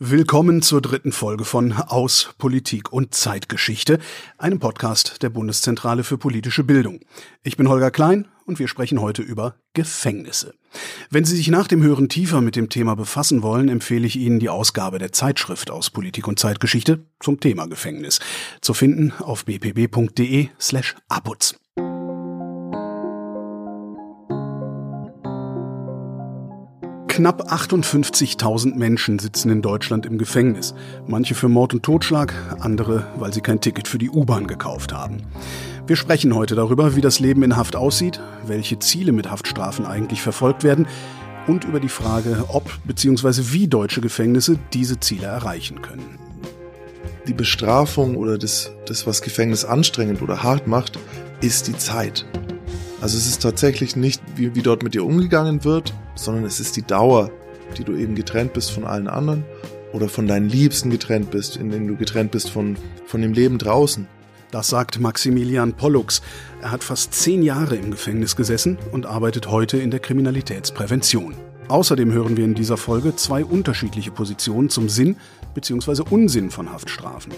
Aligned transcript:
Willkommen 0.00 0.60
zur 0.60 0.82
dritten 0.82 1.12
Folge 1.12 1.44
von 1.44 1.72
Aus 1.72 2.34
Politik 2.38 2.92
und 2.92 3.14
Zeitgeschichte, 3.14 4.00
einem 4.38 4.58
Podcast 4.58 5.22
der 5.22 5.30
Bundeszentrale 5.30 6.02
für 6.02 6.18
politische 6.18 6.64
Bildung. 6.64 6.98
Ich 7.44 7.56
bin 7.56 7.68
Holger 7.68 7.92
Klein 7.92 8.26
und 8.44 8.58
wir 8.58 8.66
sprechen 8.66 9.00
heute 9.00 9.22
über 9.22 9.54
Gefängnisse. 9.72 10.54
Wenn 11.10 11.24
Sie 11.24 11.36
sich 11.36 11.46
nach 11.46 11.68
dem 11.68 11.80
Hören 11.84 12.08
tiefer 12.08 12.40
mit 12.40 12.56
dem 12.56 12.70
Thema 12.70 12.96
befassen 12.96 13.42
wollen, 13.42 13.68
empfehle 13.68 14.08
ich 14.08 14.16
Ihnen 14.16 14.40
die 14.40 14.48
Ausgabe 14.48 14.98
der 14.98 15.12
Zeitschrift 15.12 15.70
aus 15.70 15.90
Politik 15.90 16.26
und 16.26 16.40
Zeitgeschichte 16.40 17.06
zum 17.20 17.38
Thema 17.38 17.66
Gefängnis, 17.66 18.18
zu 18.62 18.74
finden 18.74 19.12
auf 19.20 19.44
bpb.de 19.44 20.48
slash 20.58 20.96
abutz. 21.08 21.54
Knapp 27.14 27.48
58.000 27.52 28.74
Menschen 28.74 29.20
sitzen 29.20 29.48
in 29.48 29.62
Deutschland 29.62 30.04
im 30.04 30.18
Gefängnis. 30.18 30.74
Manche 31.06 31.36
für 31.36 31.48
Mord 31.48 31.72
und 31.72 31.84
Totschlag, 31.84 32.34
andere, 32.58 33.06
weil 33.20 33.32
sie 33.32 33.40
kein 33.40 33.60
Ticket 33.60 33.86
für 33.86 33.98
die 33.98 34.10
U-Bahn 34.10 34.48
gekauft 34.48 34.92
haben. 34.92 35.18
Wir 35.86 35.94
sprechen 35.94 36.34
heute 36.34 36.56
darüber, 36.56 36.96
wie 36.96 37.00
das 37.00 37.20
Leben 37.20 37.44
in 37.44 37.56
Haft 37.56 37.76
aussieht, 37.76 38.20
welche 38.48 38.80
Ziele 38.80 39.12
mit 39.12 39.30
Haftstrafen 39.30 39.86
eigentlich 39.86 40.22
verfolgt 40.22 40.64
werden 40.64 40.88
und 41.46 41.62
über 41.62 41.78
die 41.78 41.88
Frage, 41.88 42.46
ob 42.48 42.68
bzw. 42.84 43.52
wie 43.52 43.68
deutsche 43.68 44.00
Gefängnisse 44.00 44.58
diese 44.72 44.98
Ziele 44.98 45.28
erreichen 45.28 45.82
können. 45.82 46.18
Die 47.28 47.34
Bestrafung 47.34 48.16
oder 48.16 48.38
das, 48.38 48.72
das, 48.86 49.06
was 49.06 49.22
Gefängnis 49.22 49.64
anstrengend 49.64 50.20
oder 50.20 50.42
hart 50.42 50.66
macht, 50.66 50.98
ist 51.40 51.68
die 51.68 51.78
Zeit. 51.78 52.26
Also 53.04 53.18
es 53.18 53.26
ist 53.26 53.42
tatsächlich 53.42 53.96
nicht, 53.96 54.22
wie, 54.34 54.54
wie 54.54 54.62
dort 54.62 54.82
mit 54.82 54.94
dir 54.94 55.04
umgegangen 55.04 55.62
wird, 55.62 55.92
sondern 56.14 56.46
es 56.46 56.58
ist 56.58 56.74
die 56.74 56.86
Dauer, 56.86 57.30
die 57.76 57.84
du 57.84 57.94
eben 57.94 58.14
getrennt 58.14 58.54
bist 58.54 58.70
von 58.70 58.86
allen 58.86 59.08
anderen 59.08 59.44
oder 59.92 60.08
von 60.08 60.26
deinen 60.26 60.48
Liebsten 60.48 60.88
getrennt 60.88 61.30
bist, 61.30 61.58
in 61.58 61.68
denen 61.68 61.86
du 61.86 61.96
getrennt 61.96 62.30
bist 62.30 62.48
von, 62.48 62.78
von 63.04 63.20
dem 63.20 63.34
Leben 63.34 63.58
draußen. 63.58 64.06
Das 64.50 64.68
sagt 64.68 65.00
Maximilian 65.00 65.74
Pollux. 65.74 66.22
Er 66.62 66.70
hat 66.70 66.82
fast 66.82 67.12
zehn 67.12 67.42
Jahre 67.42 67.76
im 67.76 67.90
Gefängnis 67.90 68.36
gesessen 68.36 68.78
und 68.90 69.04
arbeitet 69.04 69.50
heute 69.50 69.76
in 69.76 69.90
der 69.90 70.00
Kriminalitätsprävention. 70.00 71.34
Außerdem 71.68 72.12
hören 72.12 72.36
wir 72.36 72.44
in 72.44 72.54
dieser 72.54 72.76
Folge 72.76 73.16
zwei 73.16 73.44
unterschiedliche 73.44 74.10
Positionen 74.10 74.68
zum 74.68 74.88
Sinn 74.88 75.16
bzw. 75.54 76.02
Unsinn 76.10 76.50
von 76.50 76.70
Haftstrafen. 76.70 77.32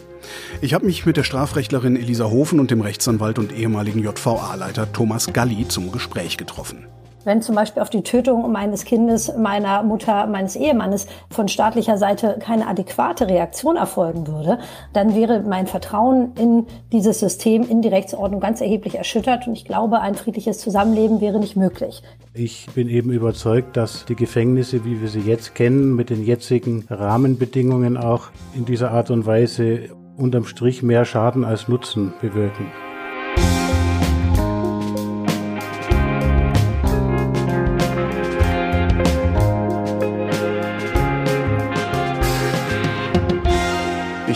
Ich 0.60 0.74
habe 0.74 0.86
mich 0.86 1.06
mit 1.06 1.16
der 1.16 1.22
Strafrechtlerin 1.22 1.96
Elisa 1.96 2.24
Hofen 2.24 2.58
und 2.58 2.70
dem 2.70 2.80
Rechtsanwalt 2.80 3.38
und 3.38 3.52
ehemaligen 3.52 4.00
JVA-Leiter 4.02 4.92
Thomas 4.92 5.32
Galli 5.32 5.68
zum 5.68 5.92
Gespräch 5.92 6.36
getroffen. 6.36 6.86
Wenn 7.26 7.42
zum 7.42 7.56
Beispiel 7.56 7.82
auf 7.82 7.90
die 7.90 8.04
Tötung 8.04 8.52
meines 8.52 8.84
Kindes, 8.84 9.36
meiner 9.36 9.82
Mutter, 9.82 10.28
meines 10.28 10.54
Ehemannes 10.54 11.08
von 11.28 11.48
staatlicher 11.48 11.98
Seite 11.98 12.38
keine 12.38 12.68
adäquate 12.68 13.28
Reaktion 13.28 13.74
erfolgen 13.74 14.28
würde, 14.28 14.60
dann 14.92 15.16
wäre 15.16 15.40
mein 15.40 15.66
Vertrauen 15.66 16.34
in 16.38 16.66
dieses 16.92 17.18
System, 17.18 17.68
in 17.68 17.82
die 17.82 17.88
Rechtsordnung 17.88 18.38
ganz 18.38 18.60
erheblich 18.60 18.94
erschüttert. 18.94 19.48
Und 19.48 19.54
ich 19.54 19.64
glaube, 19.64 20.00
ein 20.02 20.14
friedliches 20.14 20.58
Zusammenleben 20.58 21.20
wäre 21.20 21.40
nicht 21.40 21.56
möglich. 21.56 22.00
Ich 22.32 22.68
bin 22.76 22.88
eben 22.88 23.10
überzeugt, 23.10 23.76
dass 23.76 24.04
die 24.04 24.14
Gefängnisse, 24.14 24.84
wie 24.84 25.00
wir 25.00 25.08
sie 25.08 25.18
jetzt 25.18 25.56
kennen, 25.56 25.96
mit 25.96 26.10
den 26.10 26.24
jetzigen 26.24 26.86
Rahmenbedingungen 26.88 27.96
auch 27.96 28.28
in 28.54 28.66
dieser 28.66 28.92
Art 28.92 29.10
und 29.10 29.26
Weise 29.26 29.88
unterm 30.16 30.44
Strich 30.44 30.84
mehr 30.84 31.04
Schaden 31.04 31.44
als 31.44 31.66
Nutzen 31.66 32.12
bewirken. 32.20 32.66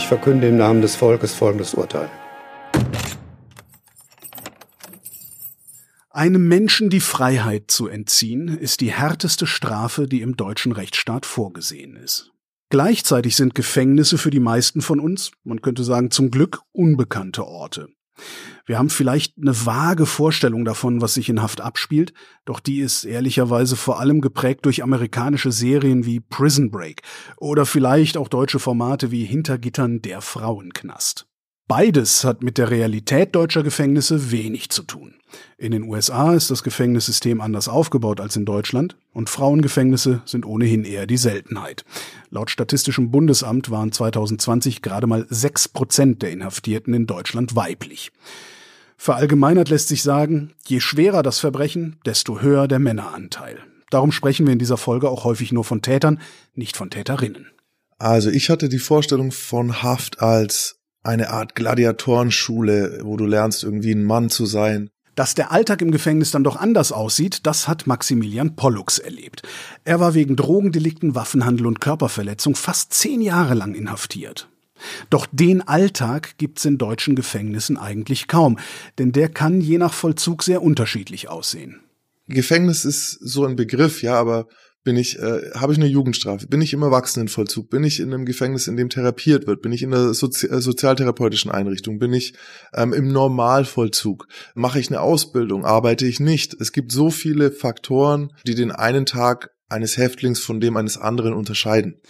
Verkünde 0.05 0.47
im 0.47 0.57
Namen 0.57 0.81
des 0.81 0.95
Volkes 0.95 1.33
folgendes 1.33 1.73
Urteil. 1.73 2.09
Einem 6.09 6.47
Menschen 6.47 6.89
die 6.89 6.99
Freiheit 6.99 7.71
zu 7.71 7.87
entziehen, 7.87 8.49
ist 8.49 8.81
die 8.81 8.91
härteste 8.91 9.47
Strafe, 9.47 10.07
die 10.07 10.21
im 10.21 10.35
deutschen 10.35 10.73
Rechtsstaat 10.73 11.25
vorgesehen 11.25 11.95
ist. 11.95 12.31
Gleichzeitig 12.69 13.35
sind 13.35 13.55
Gefängnisse 13.55 14.17
für 14.17 14.29
die 14.29 14.39
meisten 14.39 14.81
von 14.81 14.99
uns, 14.99 15.31
man 15.43 15.61
könnte 15.61 15.83
sagen 15.83 16.11
zum 16.11 16.29
Glück, 16.29 16.61
unbekannte 16.73 17.45
Orte. 17.45 17.89
Wir 18.65 18.77
haben 18.77 18.89
vielleicht 18.89 19.37
eine 19.37 19.65
vage 19.65 20.05
Vorstellung 20.05 20.65
davon, 20.65 21.01
was 21.01 21.15
sich 21.15 21.29
in 21.29 21.41
Haft 21.41 21.61
abspielt, 21.61 22.13
doch 22.45 22.59
die 22.59 22.79
ist 22.79 23.03
ehrlicherweise 23.03 23.75
vor 23.75 23.99
allem 23.99 24.21
geprägt 24.21 24.65
durch 24.65 24.83
amerikanische 24.83 25.51
Serien 25.51 26.05
wie 26.05 26.19
Prison 26.19 26.71
Break 26.71 27.01
oder 27.37 27.65
vielleicht 27.65 28.17
auch 28.17 28.27
deutsche 28.27 28.59
Formate 28.59 29.11
wie 29.11 29.25
Hintergittern 29.25 30.01
der 30.01 30.21
Frauenknast. 30.21 31.30
Beides 31.73 32.25
hat 32.25 32.43
mit 32.43 32.57
der 32.57 32.69
Realität 32.69 33.33
deutscher 33.33 33.63
Gefängnisse 33.63 34.29
wenig 34.29 34.71
zu 34.71 34.83
tun. 34.83 35.13
In 35.57 35.71
den 35.71 35.83
USA 35.83 36.33
ist 36.33 36.51
das 36.51 36.63
Gefängnissystem 36.63 37.39
anders 37.39 37.69
aufgebaut 37.69 38.19
als 38.19 38.35
in 38.35 38.43
Deutschland 38.43 38.97
und 39.13 39.29
Frauengefängnisse 39.29 40.21
sind 40.25 40.45
ohnehin 40.45 40.83
eher 40.83 41.07
die 41.07 41.15
Seltenheit. 41.15 41.85
Laut 42.29 42.51
Statistischem 42.51 43.09
Bundesamt 43.09 43.71
waren 43.71 43.93
2020 43.93 44.81
gerade 44.81 45.07
mal 45.07 45.25
sechs 45.29 45.69
Prozent 45.69 46.21
der 46.21 46.31
Inhaftierten 46.31 46.93
in 46.93 47.07
Deutschland 47.07 47.55
weiblich. 47.55 48.11
Verallgemeinert 48.97 49.69
lässt 49.69 49.87
sich 49.87 50.03
sagen, 50.03 50.51
je 50.67 50.81
schwerer 50.81 51.23
das 51.23 51.39
Verbrechen, 51.39 52.01
desto 52.05 52.41
höher 52.41 52.67
der 52.67 52.79
Männeranteil. 52.79 53.59
Darum 53.89 54.11
sprechen 54.11 54.45
wir 54.45 54.51
in 54.51 54.59
dieser 54.59 54.75
Folge 54.75 55.09
auch 55.09 55.23
häufig 55.23 55.53
nur 55.53 55.63
von 55.63 55.81
Tätern, 55.81 56.19
nicht 56.53 56.75
von 56.75 56.89
Täterinnen. 56.89 57.47
Also 57.97 58.29
ich 58.29 58.49
hatte 58.49 58.67
die 58.67 58.79
Vorstellung 58.79 59.31
von 59.31 59.81
Haft 59.83 60.19
als 60.19 60.80
eine 61.03 61.29
Art 61.29 61.55
Gladiatorenschule, 61.55 62.99
wo 63.03 63.17
du 63.17 63.25
lernst, 63.25 63.63
irgendwie 63.63 63.91
ein 63.91 64.03
Mann 64.03 64.29
zu 64.29 64.45
sein. 64.45 64.89
Dass 65.15 65.35
der 65.35 65.51
Alltag 65.51 65.81
im 65.81 65.91
Gefängnis 65.91 66.31
dann 66.31 66.43
doch 66.43 66.55
anders 66.55 66.91
aussieht, 66.91 67.45
das 67.45 67.67
hat 67.67 67.85
Maximilian 67.85 68.55
Pollux 68.55 68.97
erlebt. 68.97 69.43
Er 69.83 69.99
war 69.99 70.13
wegen 70.13 70.35
Drogendelikten, 70.35 71.15
Waffenhandel 71.15 71.67
und 71.67 71.81
Körperverletzung 71.81 72.55
fast 72.55 72.93
zehn 72.93 73.21
Jahre 73.21 73.53
lang 73.53 73.75
inhaftiert. 73.75 74.47
Doch 75.09 75.27
den 75.31 75.67
Alltag 75.67 76.37
gibt's 76.37 76.65
in 76.65 76.77
deutschen 76.77 77.15
Gefängnissen 77.15 77.77
eigentlich 77.77 78.27
kaum, 78.27 78.57
denn 78.97 79.11
der 79.11 79.29
kann 79.29 79.61
je 79.61 79.77
nach 79.77 79.93
Vollzug 79.93 80.43
sehr 80.43 80.63
unterschiedlich 80.63 81.29
aussehen. 81.29 81.81
Gefängnis 82.27 82.85
ist 82.85 83.11
so 83.21 83.45
ein 83.45 83.55
Begriff, 83.55 84.01
ja, 84.01 84.15
aber 84.15 84.47
bin 84.83 84.97
ich, 84.97 85.19
äh, 85.19 85.51
habe 85.53 85.73
ich 85.73 85.79
eine 85.79 85.87
Jugendstrafe? 85.87 86.47
Bin 86.47 86.61
ich 86.61 86.73
im 86.73 86.81
Erwachsenenvollzug? 86.81 87.69
Bin 87.69 87.83
ich 87.83 87.99
in 87.99 88.13
einem 88.13 88.25
Gefängnis, 88.25 88.67
in 88.67 88.77
dem 88.77 88.89
therapiert 88.89 89.45
wird? 89.45 89.61
Bin 89.61 89.71
ich 89.71 89.83
in 89.83 89.93
einer 89.93 90.13
Sozi 90.13 90.47
äh, 90.47 90.59
sozialtherapeutischen 90.59 91.51
Einrichtung? 91.51 91.99
Bin 91.99 92.13
ich 92.13 92.33
ähm, 92.73 92.93
im 92.93 93.11
Normalvollzug? 93.11 94.27
Mache 94.55 94.79
ich 94.79 94.89
eine 94.89 95.01
Ausbildung? 95.01 95.65
Arbeite 95.65 96.05
ich 96.05 96.19
nicht? 96.19 96.55
Es 96.59 96.71
gibt 96.71 96.91
so 96.91 97.11
viele 97.11 97.51
Faktoren, 97.51 98.33
die 98.47 98.55
den 98.55 98.71
einen 98.71 99.05
Tag 99.05 99.51
eines 99.69 99.97
Häftlings 99.97 100.39
von 100.39 100.59
dem 100.59 100.75
eines 100.77 100.97
anderen 100.97 101.33
unterscheiden. 101.33 102.01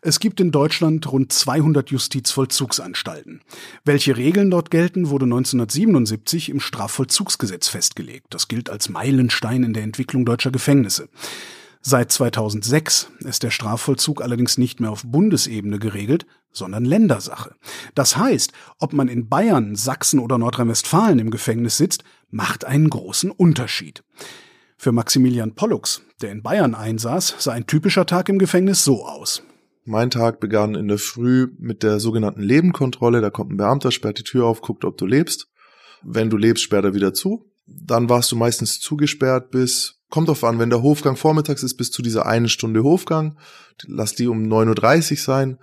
Es 0.00 0.20
gibt 0.20 0.40
in 0.40 0.50
Deutschland 0.50 1.10
rund 1.12 1.32
200 1.32 1.90
Justizvollzugsanstalten. 1.90 3.42
Welche 3.84 4.16
Regeln 4.16 4.50
dort 4.50 4.70
gelten, 4.70 5.10
wurde 5.10 5.26
1977 5.26 6.48
im 6.48 6.60
Strafvollzugsgesetz 6.60 7.68
festgelegt. 7.68 8.28
Das 8.30 8.48
gilt 8.48 8.70
als 8.70 8.88
Meilenstein 8.88 9.62
in 9.62 9.74
der 9.74 9.82
Entwicklung 9.82 10.24
deutscher 10.24 10.50
Gefängnisse. 10.50 11.08
Seit 11.82 12.12
2006 12.12 13.10
ist 13.20 13.42
der 13.42 13.50
Strafvollzug 13.50 14.20
allerdings 14.20 14.58
nicht 14.58 14.80
mehr 14.80 14.90
auf 14.90 15.02
Bundesebene 15.04 15.78
geregelt, 15.78 16.26
sondern 16.52 16.84
Ländersache. 16.84 17.54
Das 17.94 18.18
heißt, 18.18 18.52
ob 18.78 18.92
man 18.92 19.08
in 19.08 19.28
Bayern, 19.28 19.76
Sachsen 19.76 20.20
oder 20.20 20.36
Nordrhein-Westfalen 20.36 21.18
im 21.18 21.30
Gefängnis 21.30 21.78
sitzt, 21.78 22.04
macht 22.30 22.66
einen 22.66 22.90
großen 22.90 23.30
Unterschied. 23.30 24.04
Für 24.76 24.92
Maximilian 24.92 25.54
Pollux, 25.54 26.02
der 26.20 26.32
in 26.32 26.42
Bayern 26.42 26.74
einsaß, 26.74 27.36
sah 27.38 27.52
ein 27.52 27.66
typischer 27.66 28.04
Tag 28.04 28.28
im 28.28 28.38
Gefängnis 28.38 28.84
so 28.84 29.06
aus. 29.06 29.42
Mein 29.84 30.10
Tag 30.10 30.40
begann 30.40 30.74
in 30.74 30.88
der 30.88 30.98
Früh 30.98 31.48
mit 31.58 31.82
der 31.82 31.98
sogenannten 31.98 32.42
Lebenkontrolle. 32.42 33.22
Da 33.22 33.30
kommt 33.30 33.52
ein 33.52 33.56
Beamter, 33.56 33.90
sperrt 33.90 34.18
die 34.18 34.24
Tür 34.24 34.46
auf, 34.46 34.60
guckt, 34.60 34.84
ob 34.84 34.98
du 34.98 35.06
lebst. 35.06 35.48
Wenn 36.02 36.30
du 36.30 36.36
lebst, 36.36 36.62
sperrt 36.62 36.84
er 36.84 36.94
wieder 36.94 37.14
zu. 37.14 37.50
Dann 37.66 38.08
warst 38.08 38.30
du 38.32 38.36
meistens 38.36 38.80
zugesperrt 38.80 39.50
bis 39.50 39.99
kommt 40.10 40.28
drauf 40.28 40.44
an, 40.44 40.58
wenn 40.58 40.70
der 40.70 40.82
Hofgang 40.82 41.16
vormittags 41.16 41.62
ist, 41.62 41.76
bis 41.76 41.90
zu 41.90 42.02
dieser 42.02 42.26
eine 42.26 42.48
Stunde 42.48 42.82
Hofgang, 42.82 43.38
lass 43.86 44.14
die 44.14 44.26
um 44.26 44.42
9.30 44.42 45.12
Uhr 45.12 45.16
sein, 45.18 45.58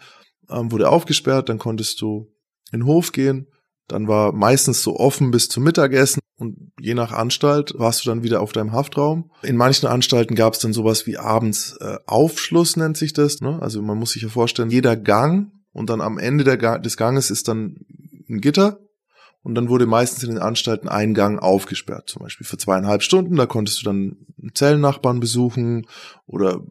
ähm, 0.49 0.71
wurde 0.71 0.89
aufgesperrt, 0.89 1.49
dann 1.49 1.59
konntest 1.59 2.01
du 2.01 2.31
in 2.71 2.79
den 2.79 2.85
Hof 2.85 3.11
gehen, 3.11 3.47
dann 3.87 4.07
war 4.07 4.33
meistens 4.33 4.81
so 4.81 4.97
offen 4.97 5.31
bis 5.31 5.49
zum 5.49 5.63
Mittagessen 5.63 6.21
und 6.37 6.71
je 6.79 6.93
nach 6.93 7.11
Anstalt 7.11 7.73
warst 7.77 8.05
du 8.05 8.09
dann 8.09 8.23
wieder 8.23 8.41
auf 8.41 8.51
deinem 8.51 8.71
Haftraum. 8.71 9.31
In 9.43 9.57
manchen 9.57 9.87
Anstalten 9.87 10.35
gab 10.35 10.53
es 10.53 10.59
dann 10.59 10.73
sowas 10.73 11.07
wie 11.07 11.17
abends 11.17 11.75
äh, 11.79 11.97
Aufschluss 12.05 12.75
nennt 12.75 12.97
sich 12.97 13.13
das. 13.13 13.41
Ne? 13.41 13.59
Also 13.61 13.81
man 13.81 13.97
muss 13.97 14.11
sich 14.11 14.23
ja 14.23 14.29
vorstellen, 14.29 14.69
jeder 14.69 14.95
Gang 14.95 15.51
und 15.71 15.89
dann 15.89 16.01
am 16.01 16.17
Ende 16.17 16.43
der, 16.43 16.79
des 16.79 16.97
Ganges 16.97 17.31
ist 17.31 17.47
dann 17.47 17.85
ein 18.29 18.41
Gitter 18.41 18.79
und 19.47 19.55
dann 19.55 19.69
wurde 19.69 19.85
meistens 19.85 20.23
in 20.23 20.31
den 20.31 20.39
Anstalten 20.39 20.89
ein 20.89 21.13
Gang 21.13 21.41
aufgesperrt, 21.41 22.09
zum 22.09 22.21
Beispiel 22.21 22.45
für 22.45 22.57
zweieinhalb 22.57 23.01
Stunden. 23.01 23.37
Da 23.37 23.45
konntest 23.45 23.81
du 23.81 23.85
dann 23.85 24.17
Zellennachbarn 24.53 25.21
besuchen 25.21 25.87
oder 26.25 26.61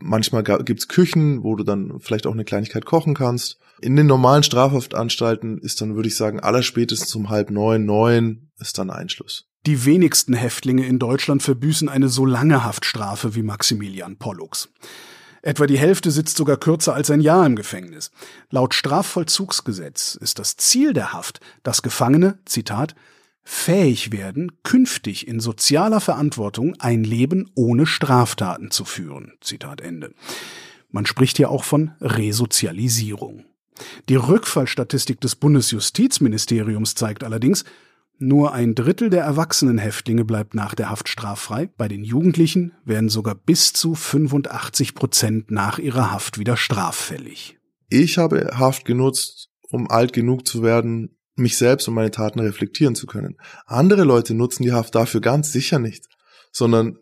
Manchmal 0.00 0.42
gibt's 0.42 0.86
Küchen, 0.88 1.42
wo 1.42 1.56
du 1.56 1.64
dann 1.64 1.98
vielleicht 1.98 2.26
auch 2.26 2.32
eine 2.32 2.44
Kleinigkeit 2.44 2.84
kochen 2.84 3.14
kannst. 3.14 3.58
In 3.80 3.96
den 3.96 4.06
normalen 4.06 4.44
Strafhaftanstalten 4.44 5.58
ist 5.58 5.80
dann, 5.80 5.96
würde 5.96 6.08
ich 6.08 6.16
sagen, 6.16 6.40
allerspätestens 6.40 7.14
um 7.16 7.30
halb 7.30 7.50
neun, 7.50 7.84
neun 7.84 8.48
ist 8.60 8.78
dann 8.78 8.90
Einschluss. 8.90 9.48
Die 9.66 9.84
wenigsten 9.84 10.34
Häftlinge 10.34 10.86
in 10.86 10.98
Deutschland 10.98 11.42
verbüßen 11.42 11.88
eine 11.88 12.08
so 12.08 12.24
lange 12.24 12.64
Haftstrafe 12.64 13.34
wie 13.34 13.42
Maximilian 13.42 14.16
Pollux. 14.16 14.68
Etwa 15.42 15.66
die 15.66 15.78
Hälfte 15.78 16.10
sitzt 16.10 16.36
sogar 16.36 16.56
kürzer 16.56 16.94
als 16.94 17.10
ein 17.10 17.20
Jahr 17.20 17.46
im 17.46 17.56
Gefängnis. 17.56 18.10
Laut 18.50 18.74
Strafvollzugsgesetz 18.74 20.14
ist 20.14 20.38
das 20.38 20.56
Ziel 20.56 20.92
der 20.92 21.12
Haft, 21.12 21.40
dass 21.62 21.82
Gefangene, 21.82 22.38
Zitat, 22.44 22.94
fähig 23.44 24.12
werden, 24.12 24.52
künftig 24.62 25.26
in 25.26 25.40
sozialer 25.40 26.00
Verantwortung 26.00 26.74
ein 26.80 27.02
Leben 27.02 27.50
ohne 27.54 27.86
Straftaten 27.86 28.70
zu 28.70 28.84
führen. 28.84 29.32
Zitat 29.40 29.80
Ende. 29.80 30.12
Man 30.90 31.06
spricht 31.06 31.36
hier 31.38 31.50
auch 31.50 31.64
von 31.64 31.92
Resozialisierung. 32.00 33.44
Die 34.08 34.16
Rückfallstatistik 34.16 35.20
des 35.20 35.36
Bundesjustizministeriums 35.36 36.94
zeigt 36.94 37.24
allerdings, 37.24 37.64
nur 38.18 38.52
ein 38.52 38.74
Drittel 38.74 39.10
der 39.10 39.22
erwachsenen 39.22 39.78
Häftlinge 39.78 40.24
bleibt 40.24 40.54
nach 40.54 40.74
der 40.74 40.90
Haft 40.90 41.08
straffrei. 41.08 41.70
Bei 41.76 41.88
den 41.88 42.04
Jugendlichen 42.04 42.72
werden 42.84 43.08
sogar 43.08 43.34
bis 43.34 43.72
zu 43.72 43.94
85 43.94 44.94
Prozent 44.94 45.50
nach 45.50 45.78
ihrer 45.78 46.10
Haft 46.10 46.38
wieder 46.38 46.56
straffällig. 46.56 47.58
Ich 47.88 48.18
habe 48.18 48.50
Haft 48.54 48.84
genutzt, 48.84 49.50
um 49.70 49.88
alt 49.90 50.12
genug 50.12 50.46
zu 50.46 50.62
werden, 50.62 51.16
mich 51.36 51.56
selbst 51.56 51.86
und 51.88 51.94
meine 51.94 52.10
Taten 52.10 52.40
reflektieren 52.40 52.94
zu 52.94 53.06
können. 53.06 53.36
Andere 53.66 54.04
Leute 54.04 54.34
nutzen 54.34 54.64
die 54.64 54.72
Haft 54.72 54.94
dafür 54.94 55.20
ganz 55.20 55.52
sicher 55.52 55.78
nicht, 55.78 56.06
sondern 56.50 56.98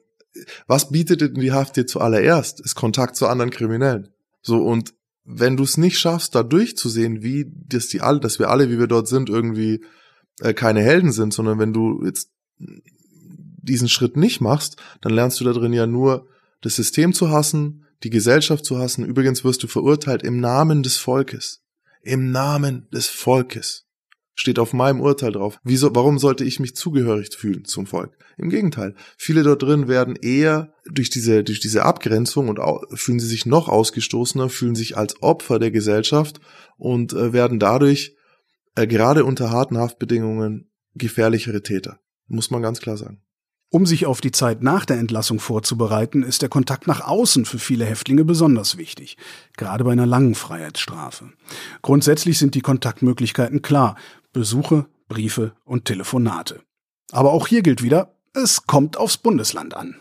was 0.66 0.90
bietet 0.90 1.22
denn 1.22 1.34
die 1.34 1.52
Haft 1.52 1.76
dir 1.76 1.86
zuallererst? 1.86 2.60
Ist 2.60 2.74
Kontakt 2.74 3.16
zu 3.16 3.26
anderen 3.26 3.50
Kriminellen. 3.50 4.10
So 4.42 4.62
und 4.62 4.94
wenn 5.24 5.56
du 5.56 5.64
es 5.64 5.76
nicht 5.76 5.98
schaffst, 5.98 6.34
da 6.34 6.42
durchzusehen, 6.42 7.22
wie 7.22 7.50
dass 7.50 7.88
die 7.88 8.00
alle, 8.00 8.20
dass 8.20 8.38
wir 8.38 8.50
alle, 8.50 8.70
wie 8.70 8.78
wir 8.78 8.86
dort 8.86 9.08
sind, 9.08 9.28
irgendwie 9.28 9.82
äh, 10.40 10.54
keine 10.54 10.80
Helden 10.82 11.12
sind, 11.12 11.32
sondern 11.32 11.58
wenn 11.58 11.72
du 11.72 12.04
jetzt 12.04 12.30
diesen 13.66 13.88
Schritt 13.88 14.16
nicht 14.16 14.40
machst, 14.40 14.76
dann 15.00 15.12
lernst 15.12 15.40
du 15.40 15.44
da 15.44 15.52
drin 15.52 15.72
ja 15.72 15.86
nur 15.86 16.28
das 16.60 16.76
System 16.76 17.12
zu 17.12 17.30
hassen, 17.30 17.84
die 18.02 18.10
Gesellschaft 18.10 18.64
zu 18.64 18.78
hassen. 18.78 19.04
Übrigens 19.04 19.44
wirst 19.44 19.62
du 19.62 19.66
verurteilt 19.66 20.22
im 20.22 20.40
Namen 20.40 20.82
des 20.82 20.96
Volkes. 20.96 21.62
Im 22.02 22.30
Namen 22.30 22.88
des 22.92 23.08
Volkes. 23.08 23.84
Steht 24.34 24.58
auf 24.58 24.74
meinem 24.74 25.00
Urteil 25.00 25.32
drauf. 25.32 25.58
Wieso, 25.64 25.94
warum 25.94 26.18
sollte 26.18 26.44
ich 26.44 26.60
mich 26.60 26.76
zugehörig 26.76 27.34
fühlen 27.34 27.64
zum 27.64 27.86
Volk? 27.86 28.16
Im 28.36 28.50
Gegenteil. 28.50 28.94
Viele 29.16 29.42
dort 29.42 29.62
drin 29.62 29.88
werden 29.88 30.14
eher 30.14 30.74
durch 30.84 31.08
diese, 31.08 31.42
durch 31.42 31.58
diese 31.58 31.84
Abgrenzung 31.84 32.48
und 32.48 32.60
fühlen 32.94 33.18
sie 33.18 33.26
sich 33.26 33.46
noch 33.46 33.68
ausgestoßener, 33.68 34.50
fühlen 34.50 34.74
sich 34.74 34.96
als 34.96 35.22
Opfer 35.22 35.58
der 35.58 35.70
Gesellschaft 35.70 36.40
und 36.76 37.14
äh, 37.14 37.32
werden 37.32 37.58
dadurch 37.58 38.15
äh, 38.76 38.86
gerade 38.86 39.24
unter 39.24 39.50
harten 39.50 39.78
Haftbedingungen 39.78 40.70
gefährlichere 40.94 41.62
Täter. 41.62 41.98
Muss 42.28 42.50
man 42.50 42.62
ganz 42.62 42.80
klar 42.80 42.96
sagen. 42.96 43.22
Um 43.68 43.84
sich 43.84 44.06
auf 44.06 44.20
die 44.20 44.30
Zeit 44.30 44.62
nach 44.62 44.84
der 44.84 44.98
Entlassung 44.98 45.40
vorzubereiten, 45.40 46.22
ist 46.22 46.40
der 46.40 46.48
Kontakt 46.48 46.86
nach 46.86 47.00
außen 47.00 47.44
für 47.44 47.58
viele 47.58 47.84
Häftlinge 47.84 48.24
besonders 48.24 48.78
wichtig, 48.78 49.16
gerade 49.56 49.82
bei 49.82 49.92
einer 49.92 50.06
langen 50.06 50.36
Freiheitsstrafe. 50.36 51.32
Grundsätzlich 51.82 52.38
sind 52.38 52.54
die 52.54 52.60
Kontaktmöglichkeiten 52.60 53.62
klar, 53.62 53.96
Besuche, 54.32 54.86
Briefe 55.08 55.56
und 55.64 55.84
Telefonate. 55.84 56.60
Aber 57.10 57.32
auch 57.32 57.48
hier 57.48 57.62
gilt 57.62 57.82
wieder, 57.82 58.16
es 58.34 58.66
kommt 58.66 58.96
aufs 58.96 59.16
Bundesland 59.16 59.74
an. 59.74 59.96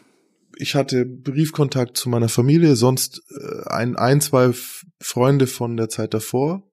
Ich 0.57 0.75
hatte 0.75 1.05
Briefkontakt 1.05 1.97
zu 1.97 2.07
meiner 2.09 2.29
Familie, 2.29 2.75
sonst 2.75 3.23
äh, 3.29 3.67
ein, 3.69 3.95
ein, 3.95 4.21
zwei 4.21 4.51
Freunde 5.01 5.47
von 5.47 5.75
der 5.75 5.89
Zeit 5.89 6.13
davor. 6.13 6.63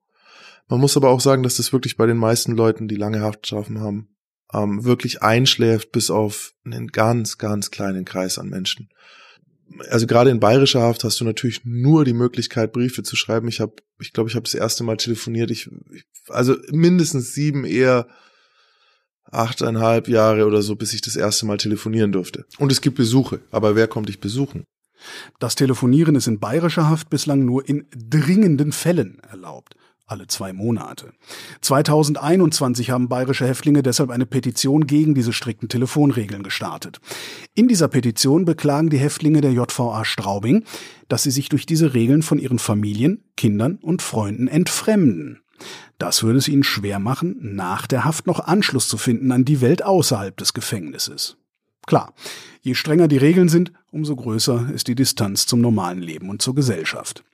Man 0.73 0.81
muss 0.81 0.97
aber 0.97 1.11
auch 1.11 1.21
sagen, 1.21 1.43
dass 1.43 1.59
das 1.59 1.75
wirklich 1.75 1.99
bei 1.99 2.07
den 2.07 2.17
meisten 2.17 2.53
Leuten, 2.53 2.89
die 2.89 2.97
lange 2.97 3.21
Haftstrafen 3.21 3.81
haben, 3.81 4.09
ähm, 4.55 4.87
wirklich 4.87 5.23
einschläft 5.23 5.93
bis 5.93 6.11
auf 6.11 6.55
einen 6.65 6.87
ganz, 6.87 7.37
ganz 7.37 7.71
kleinen 7.71 8.07
Kreis 8.07 8.39
an 8.39 8.49
Menschen. 8.49 8.89
Also 9.91 10.07
gerade 10.07 10.31
in 10.31 10.41
bayerischer 10.41 10.81
Haft 10.81 11.05
hast 11.05 11.21
du 11.21 11.27
natürlich 11.27 11.67
nur 11.67 12.07
die 12.07 12.15
Möglichkeit, 12.15 12.73
Briefe 12.73 13.03
zu 13.03 13.17
schreiben. 13.17 13.49
Ich 13.49 13.61
habe, 13.61 13.75
ich 14.01 14.15
glaube, 14.15 14.31
ich 14.31 14.35
habe 14.35 14.45
das 14.45 14.55
erste 14.55 14.83
Mal 14.83 14.97
telefoniert. 14.97 15.51
Ich, 15.51 15.71
ich, 15.93 16.05
also 16.29 16.57
mindestens 16.71 17.35
sieben, 17.35 17.67
eher 17.67 18.07
achteinhalb 19.25 20.09
Jahre 20.09 20.47
oder 20.47 20.63
so, 20.63 20.75
bis 20.75 20.95
ich 20.95 21.03
das 21.03 21.17
erste 21.17 21.45
Mal 21.45 21.59
telefonieren 21.59 22.13
durfte. 22.13 22.47
Und 22.57 22.73
es 22.73 22.81
gibt 22.81 22.97
Besuche, 22.97 23.41
aber 23.51 23.77
wer 23.77 23.89
kommt 23.89 24.09
dich 24.09 24.21
besuchen? 24.21 24.65
Das 25.39 25.55
Telefonieren 25.55 26.15
ist 26.15 26.29
in 26.29 26.41
bayerischer 26.41 26.89
Haft 26.89 27.11
bislang 27.11 27.45
nur 27.45 27.69
in 27.69 27.85
dringenden 27.95 28.73
Fällen 28.73 29.19
erlaubt 29.19 29.77
alle 30.07 30.27
zwei 30.27 30.53
Monate. 30.53 31.13
2021 31.61 32.91
haben 32.91 33.09
bayerische 33.09 33.47
Häftlinge 33.47 33.83
deshalb 33.83 34.11
eine 34.11 34.27
Petition 34.27 34.87
gegen 34.87 35.15
diese 35.15 35.33
strikten 35.33 35.69
Telefonregeln 35.69 36.43
gestartet. 36.43 37.01
In 37.55 37.69
dieser 37.69 37.89
Petition 37.89 38.45
beklagen 38.45 38.91
die 38.91 38.99
Häftlinge 38.99 39.41
der 39.41 39.53
JVA 39.53 40.05
Straubing, 40.05 40.65
dass 41.09 41.23
sie 41.23 41.31
sich 41.31 41.49
durch 41.49 41.67
diese 41.67 41.95
Regeln 41.95 42.23
von 42.23 42.39
ihren 42.39 42.59
Familien, 42.59 43.25
Kindern 43.37 43.77
und 43.77 44.03
Freunden 44.03 44.49
entfremden. 44.49 45.41
Das 45.99 46.23
würde 46.23 46.39
es 46.39 46.49
ihnen 46.49 46.65
schwer 46.65 46.99
machen, 46.99 47.37
nach 47.41 47.87
der 47.87 48.05
Haft 48.05 48.27
noch 48.27 48.41
Anschluss 48.41 48.89
zu 48.89 48.99
finden 48.99 49.31
an 49.31 49.45
die 49.45 49.61
Welt 49.61 49.85
außerhalb 49.85 50.37
des 50.37 50.53
Gefängnisses. 50.53 51.37
Klar, 51.87 52.15
je 52.61 52.75
strenger 52.75 53.09
die 53.09 53.17
Regeln 53.17 53.49
sind, 53.49 53.73
umso 53.91 54.15
größer 54.15 54.71
ist 54.73 54.89
die 54.89 54.95
Distanz 54.95 55.47
zum 55.47 55.61
normalen 55.61 56.01
Leben 56.01 56.29
und 56.31 56.43
zur 56.43 56.55
Gesellschaft. 56.55 57.25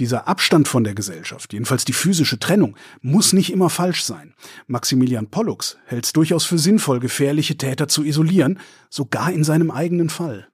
Dieser 0.00 0.26
Abstand 0.26 0.66
von 0.66 0.82
der 0.82 0.94
Gesellschaft, 0.94 1.52
jedenfalls 1.52 1.84
die 1.84 1.92
physische 1.92 2.38
Trennung, 2.38 2.74
muss 3.02 3.34
nicht 3.34 3.52
immer 3.52 3.68
falsch 3.68 4.02
sein. 4.02 4.34
Maximilian 4.66 5.28
Pollux 5.28 5.76
hält 5.84 6.06
es 6.06 6.14
durchaus 6.14 6.46
für 6.46 6.58
sinnvoll, 6.58 7.00
gefährliche 7.00 7.56
Täter 7.56 7.86
zu 7.86 8.02
isolieren, 8.02 8.58
sogar 8.88 9.30
in 9.30 9.44
seinem 9.44 9.70
eigenen 9.70 10.08
Fall. 10.08 10.48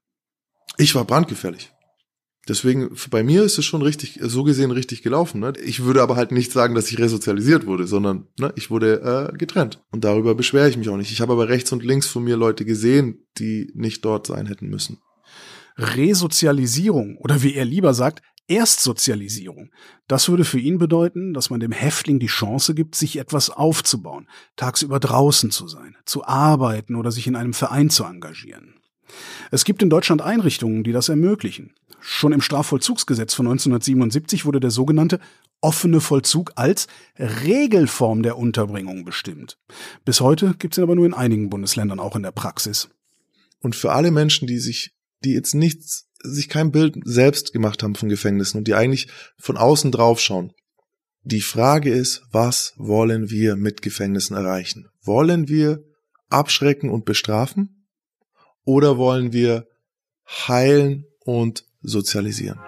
Ich 0.78 0.96
war 0.96 1.04
brandgefährlich. 1.04 1.72
Deswegen, 2.48 2.90
bei 3.10 3.22
mir 3.22 3.44
ist 3.44 3.58
es 3.58 3.64
schon 3.64 3.82
richtig, 3.82 4.18
so 4.20 4.42
gesehen 4.42 4.72
richtig 4.72 5.02
gelaufen. 5.02 5.40
Ne? 5.40 5.52
Ich 5.64 5.84
würde 5.84 6.02
aber 6.02 6.16
halt 6.16 6.32
nicht 6.32 6.50
sagen, 6.50 6.74
dass 6.74 6.90
ich 6.90 6.98
resozialisiert 6.98 7.66
wurde, 7.66 7.86
sondern 7.86 8.26
ne, 8.38 8.52
ich 8.56 8.70
wurde 8.70 9.30
äh, 9.32 9.36
getrennt. 9.36 9.82
Und 9.90 10.04
darüber 10.04 10.34
beschwere 10.34 10.68
ich 10.68 10.76
mich 10.76 10.88
auch 10.88 10.96
nicht. 10.96 11.10
Ich 11.12 11.20
habe 11.20 11.32
aber 11.32 11.48
rechts 11.48 11.70
und 11.72 11.84
links 11.84 12.08
von 12.08 12.24
mir 12.24 12.36
Leute 12.36 12.64
gesehen, 12.64 13.26
die 13.38 13.72
nicht 13.74 14.04
dort 14.04 14.26
sein 14.26 14.46
hätten 14.46 14.68
müssen. 14.68 14.98
Resozialisierung 15.76 17.16
oder 17.18 17.42
wie 17.42 17.54
er 17.54 17.64
lieber 17.64 17.94
sagt, 17.94 18.22
Erstsozialisierung. 18.48 19.70
Das 20.08 20.28
würde 20.28 20.44
für 20.44 20.60
ihn 20.60 20.78
bedeuten, 20.78 21.34
dass 21.34 21.50
man 21.50 21.60
dem 21.60 21.72
Häftling 21.72 22.18
die 22.18 22.26
Chance 22.26 22.74
gibt, 22.74 22.94
sich 22.94 23.18
etwas 23.18 23.50
aufzubauen, 23.50 24.28
tagsüber 24.56 25.00
draußen 25.00 25.50
zu 25.50 25.66
sein, 25.68 25.96
zu 26.04 26.24
arbeiten 26.24 26.94
oder 26.94 27.10
sich 27.10 27.26
in 27.26 27.36
einem 27.36 27.54
Verein 27.54 27.90
zu 27.90 28.04
engagieren. 28.04 28.74
Es 29.50 29.64
gibt 29.64 29.82
in 29.82 29.90
Deutschland 29.90 30.22
Einrichtungen, 30.22 30.84
die 30.84 30.92
das 30.92 31.08
ermöglichen. 31.08 31.74
Schon 32.00 32.32
im 32.32 32.40
Strafvollzugsgesetz 32.40 33.34
von 33.34 33.46
1977 33.46 34.44
wurde 34.44 34.60
der 34.60 34.70
sogenannte 34.70 35.20
offene 35.60 36.00
Vollzug 36.00 36.52
als 36.56 36.86
Regelform 37.18 38.22
der 38.22 38.36
Unterbringung 38.36 39.04
bestimmt. 39.04 39.58
Bis 40.04 40.20
heute 40.20 40.54
gibt 40.58 40.74
es 40.74 40.78
ihn 40.78 40.84
aber 40.84 40.94
nur 40.94 41.06
in 41.06 41.14
einigen 41.14 41.50
Bundesländern 41.50 42.00
auch 42.00 42.16
in 42.16 42.22
der 42.22 42.32
Praxis. 42.32 42.88
Und 43.60 43.74
für 43.74 43.92
alle 43.92 44.10
Menschen, 44.10 44.46
die 44.46 44.58
sich, 44.58 44.92
die 45.24 45.32
jetzt 45.32 45.54
nichts 45.54 46.05
sich 46.22 46.48
kein 46.48 46.72
Bild 46.72 46.96
selbst 47.04 47.52
gemacht 47.52 47.82
haben 47.82 47.94
von 47.94 48.08
Gefängnissen 48.08 48.58
und 48.58 48.68
die 48.68 48.74
eigentlich 48.74 49.08
von 49.38 49.56
außen 49.56 49.92
drauf 49.92 50.20
schauen. 50.20 50.52
Die 51.22 51.40
Frage 51.40 51.90
ist, 51.90 52.22
was 52.30 52.72
wollen 52.76 53.30
wir 53.30 53.56
mit 53.56 53.82
Gefängnissen 53.82 54.36
erreichen? 54.36 54.88
Wollen 55.02 55.48
wir 55.48 55.82
abschrecken 56.28 56.90
und 56.90 57.04
bestrafen? 57.04 57.88
Oder 58.64 58.96
wollen 58.96 59.32
wir 59.32 59.66
heilen 60.28 61.04
und 61.24 61.64
sozialisieren? 61.82 62.58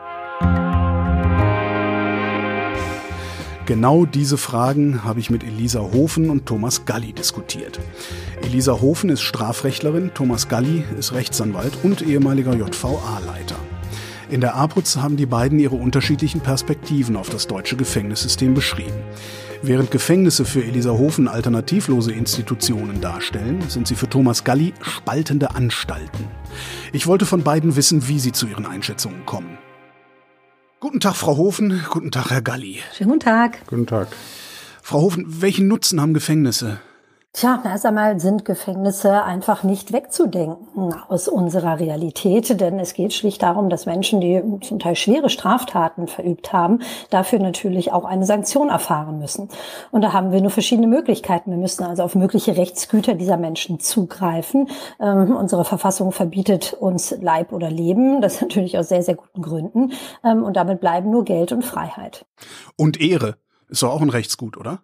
Genau 3.68 4.06
diese 4.06 4.38
Fragen 4.38 5.04
habe 5.04 5.20
ich 5.20 5.28
mit 5.28 5.44
Elisa 5.44 5.80
Hofen 5.80 6.30
und 6.30 6.46
Thomas 6.46 6.86
Galli 6.86 7.12
diskutiert. 7.12 7.78
Elisa 8.40 8.80
Hofen 8.80 9.10
ist 9.10 9.20
Strafrechtlerin, 9.20 10.12
Thomas 10.14 10.48
Galli 10.48 10.84
ist 10.98 11.12
Rechtsanwalt 11.12 11.76
und 11.82 12.00
ehemaliger 12.00 12.54
JVA-Leiter. 12.54 13.56
In 14.30 14.40
der 14.40 14.56
APUZ 14.56 14.96
haben 14.96 15.18
die 15.18 15.26
beiden 15.26 15.58
ihre 15.58 15.76
unterschiedlichen 15.76 16.40
Perspektiven 16.40 17.14
auf 17.14 17.28
das 17.28 17.46
deutsche 17.46 17.76
Gefängnissystem 17.76 18.54
beschrieben. 18.54 19.02
Während 19.60 19.90
Gefängnisse 19.90 20.46
für 20.46 20.64
Elisa 20.64 20.92
Hofen 20.92 21.28
alternativlose 21.28 22.12
Institutionen 22.12 23.02
darstellen, 23.02 23.62
sind 23.68 23.86
sie 23.86 23.96
für 23.96 24.08
Thomas 24.08 24.44
Galli 24.44 24.72
spaltende 24.80 25.54
Anstalten. 25.54 26.24
Ich 26.94 27.06
wollte 27.06 27.26
von 27.26 27.42
beiden 27.42 27.76
wissen, 27.76 28.08
wie 28.08 28.18
sie 28.18 28.32
zu 28.32 28.46
ihren 28.46 28.64
Einschätzungen 28.64 29.26
kommen. 29.26 29.58
Guten 30.80 31.00
Tag, 31.00 31.16
Frau 31.16 31.36
Hofen. 31.36 31.84
Guten 31.90 32.12
Tag, 32.12 32.30
Herr 32.30 32.40
Galli. 32.40 32.78
Schönen 32.96 33.10
guten 33.10 33.24
Tag. 33.24 33.66
Guten 33.66 33.86
Tag. 33.86 34.06
Frau 34.80 35.00
Hofen, 35.00 35.24
welchen 35.42 35.66
Nutzen 35.66 36.00
haben 36.00 36.14
Gefängnisse? 36.14 36.78
Tja, 37.34 37.62
erst 37.64 37.84
einmal 37.86 38.18
sind 38.18 38.44
Gefängnisse 38.46 39.22
einfach 39.22 39.62
nicht 39.62 39.92
wegzudenken 39.92 40.94
aus 41.08 41.28
unserer 41.28 41.78
Realität, 41.78 42.58
denn 42.58 42.80
es 42.80 42.94
geht 42.94 43.12
schlicht 43.12 43.42
darum, 43.42 43.68
dass 43.68 43.86
Menschen, 43.86 44.20
die 44.20 44.42
zum 44.62 44.78
Teil 44.78 44.96
schwere 44.96 45.28
Straftaten 45.28 46.08
verübt 46.08 46.52
haben, 46.52 46.80
dafür 47.10 47.38
natürlich 47.38 47.92
auch 47.92 48.06
eine 48.06 48.24
Sanktion 48.24 48.70
erfahren 48.70 49.18
müssen. 49.18 49.50
Und 49.92 50.02
da 50.02 50.14
haben 50.14 50.32
wir 50.32 50.40
nur 50.40 50.50
verschiedene 50.50 50.88
Möglichkeiten. 50.88 51.50
Wir 51.50 51.58
müssen 51.58 51.84
also 51.84 52.02
auf 52.02 52.14
mögliche 52.14 52.56
Rechtsgüter 52.56 53.14
dieser 53.14 53.36
Menschen 53.36 53.78
zugreifen. 53.78 54.68
Ähm, 54.98 55.36
unsere 55.36 55.64
Verfassung 55.66 56.12
verbietet 56.12 56.72
uns 56.72 57.14
Leib 57.20 57.52
oder 57.52 57.70
Leben, 57.70 58.20
das 58.22 58.40
natürlich 58.40 58.78
aus 58.78 58.88
sehr, 58.88 59.02
sehr 59.02 59.16
guten 59.16 59.42
Gründen. 59.42 59.92
Ähm, 60.24 60.42
und 60.42 60.56
damit 60.56 60.80
bleiben 60.80 61.10
nur 61.10 61.24
Geld 61.24 61.52
und 61.52 61.64
Freiheit. 61.64 62.24
Und 62.76 63.00
Ehre 63.00 63.36
ist 63.68 63.82
doch 63.82 63.92
auch 63.92 64.00
ein 64.00 64.10
Rechtsgut, 64.10 64.56
oder? 64.56 64.80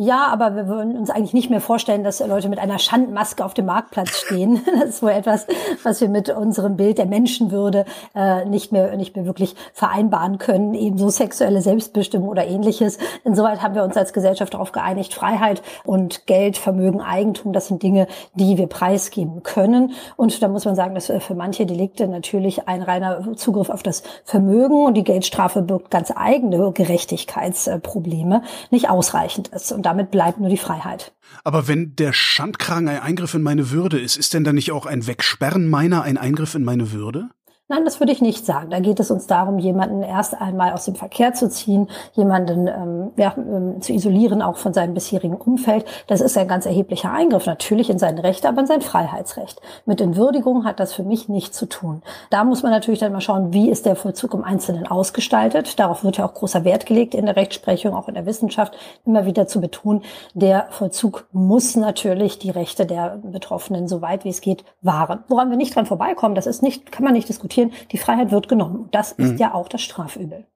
Ja, 0.00 0.28
aber 0.28 0.54
wir 0.54 0.68
würden 0.68 0.96
uns 0.96 1.10
eigentlich 1.10 1.34
nicht 1.34 1.50
mehr 1.50 1.60
vorstellen, 1.60 2.04
dass 2.04 2.20
Leute 2.20 2.48
mit 2.48 2.60
einer 2.60 2.78
Schandmaske 2.78 3.44
auf 3.44 3.52
dem 3.52 3.66
Marktplatz 3.66 4.20
stehen. 4.20 4.64
Das 4.78 4.90
ist 4.90 5.02
wohl 5.02 5.10
etwas, 5.10 5.44
was 5.82 6.00
wir 6.00 6.08
mit 6.08 6.30
unserem 6.30 6.76
Bild 6.76 6.98
der 6.98 7.06
Menschenwürde 7.06 7.84
äh, 8.14 8.44
nicht 8.44 8.70
mehr 8.70 8.96
nicht 8.96 9.16
mehr 9.16 9.26
wirklich 9.26 9.56
vereinbaren 9.72 10.38
können. 10.38 10.74
Ebenso 10.74 11.08
sexuelle 11.08 11.62
Selbstbestimmung 11.62 12.28
oder 12.28 12.46
ähnliches. 12.46 12.98
Insoweit 13.24 13.60
haben 13.60 13.74
wir 13.74 13.82
uns 13.82 13.96
als 13.96 14.12
Gesellschaft 14.12 14.54
darauf 14.54 14.70
geeinigt, 14.70 15.14
Freiheit 15.14 15.62
und 15.84 16.26
Geld, 16.26 16.58
Vermögen, 16.58 17.00
Eigentum, 17.00 17.52
das 17.52 17.66
sind 17.66 17.82
Dinge, 17.82 18.06
die 18.34 18.56
wir 18.56 18.68
preisgeben 18.68 19.42
können. 19.42 19.94
Und 20.14 20.40
da 20.40 20.46
muss 20.46 20.64
man 20.64 20.76
sagen, 20.76 20.94
dass 20.94 21.06
für 21.06 21.34
manche 21.34 21.66
Delikte 21.66 22.06
natürlich 22.06 22.68
ein 22.68 22.82
reiner 22.82 23.34
Zugriff 23.34 23.68
auf 23.68 23.82
das 23.82 24.04
Vermögen 24.22 24.84
und 24.84 24.94
die 24.94 25.04
Geldstrafe 25.04 25.60
birgt 25.60 25.90
ganz 25.90 26.12
eigene 26.14 26.70
Gerechtigkeitsprobleme, 26.70 28.42
nicht 28.70 28.88
ausreichend 28.90 29.48
ist. 29.48 29.72
Und 29.72 29.87
damit 29.88 30.10
bleibt 30.10 30.38
nur 30.38 30.50
die 30.50 30.58
Freiheit. 30.58 31.14
Aber 31.44 31.66
wenn 31.66 31.96
der 31.96 32.12
Schandkragen 32.12 32.88
ein 32.88 33.00
Eingriff 33.00 33.32
in 33.32 33.42
meine 33.42 33.70
Würde 33.70 33.98
ist, 33.98 34.18
ist 34.18 34.34
denn 34.34 34.44
dann 34.44 34.54
nicht 34.54 34.70
auch 34.70 34.84
ein 34.84 35.06
Wegsperren 35.06 35.66
meiner 35.66 36.02
ein 36.02 36.18
Eingriff 36.18 36.54
in 36.54 36.62
meine 36.62 36.92
Würde? 36.92 37.30
Nein, 37.70 37.84
das 37.84 38.00
würde 38.00 38.12
ich 38.12 38.22
nicht 38.22 38.46
sagen. 38.46 38.70
Da 38.70 38.80
geht 38.80 38.98
es 38.98 39.10
uns 39.10 39.26
darum, 39.26 39.58
jemanden 39.58 40.02
erst 40.02 40.40
einmal 40.40 40.72
aus 40.72 40.86
dem 40.86 40.94
Verkehr 40.94 41.34
zu 41.34 41.50
ziehen, 41.50 41.88
jemanden 42.14 42.66
ähm, 42.66 43.10
ja, 43.16 43.34
ähm, 43.36 43.82
zu 43.82 43.92
isolieren, 43.92 44.40
auch 44.40 44.56
von 44.56 44.72
seinem 44.72 44.94
bisherigen 44.94 45.36
Umfeld. 45.36 45.84
Das 46.06 46.22
ist 46.22 46.38
ein 46.38 46.48
ganz 46.48 46.64
erheblicher 46.64 47.12
Eingriff, 47.12 47.44
natürlich 47.44 47.90
in 47.90 47.98
seine 47.98 48.24
Rechte, 48.24 48.48
aber 48.48 48.62
in 48.62 48.66
sein 48.66 48.80
Freiheitsrecht. 48.80 49.60
Mit 49.84 50.00
Entwürdigung 50.00 50.64
hat 50.64 50.80
das 50.80 50.94
für 50.94 51.02
mich 51.02 51.28
nichts 51.28 51.58
zu 51.58 51.66
tun. 51.66 52.00
Da 52.30 52.42
muss 52.42 52.62
man 52.62 52.72
natürlich 52.72 53.00
dann 53.00 53.12
mal 53.12 53.20
schauen, 53.20 53.52
wie 53.52 53.68
ist 53.68 53.84
der 53.84 53.96
Vollzug 53.96 54.32
im 54.32 54.44
Einzelnen 54.44 54.86
ausgestaltet. 54.86 55.78
Darauf 55.78 56.04
wird 56.04 56.16
ja 56.16 56.24
auch 56.24 56.32
großer 56.32 56.64
Wert 56.64 56.86
gelegt 56.86 57.14
in 57.14 57.26
der 57.26 57.36
Rechtsprechung, 57.36 57.94
auch 57.94 58.08
in 58.08 58.14
der 58.14 58.24
Wissenschaft, 58.24 58.78
immer 59.04 59.26
wieder 59.26 59.46
zu 59.46 59.60
betonen, 59.60 60.04
der 60.32 60.68
Vollzug 60.70 61.26
muss 61.32 61.76
natürlich 61.76 62.38
die 62.38 62.50
Rechte 62.50 62.86
der 62.86 63.18
Betroffenen 63.22 63.88
so 63.88 64.00
weit 64.00 64.24
wie 64.24 64.30
es 64.30 64.40
geht 64.40 64.64
wahren. 64.80 65.22
Woran 65.28 65.50
wir 65.50 65.58
nicht 65.58 65.76
dran 65.76 65.84
vorbeikommen, 65.84 66.34
das 66.34 66.46
ist 66.46 66.62
nicht, 66.62 66.90
kann 66.90 67.04
man 67.04 67.12
nicht 67.12 67.28
diskutieren 67.28 67.57
diskutieren, 67.58 67.72
die 67.92 67.98
Freiheit 67.98 68.30
wird 68.30 68.48
genommen. 68.48 68.88
Das 68.92 69.12
ist 69.12 69.32
mhm. 69.32 69.38
ja 69.38 69.54
auch 69.54 69.68
das 69.68 69.82
Strafübel. 69.82 70.46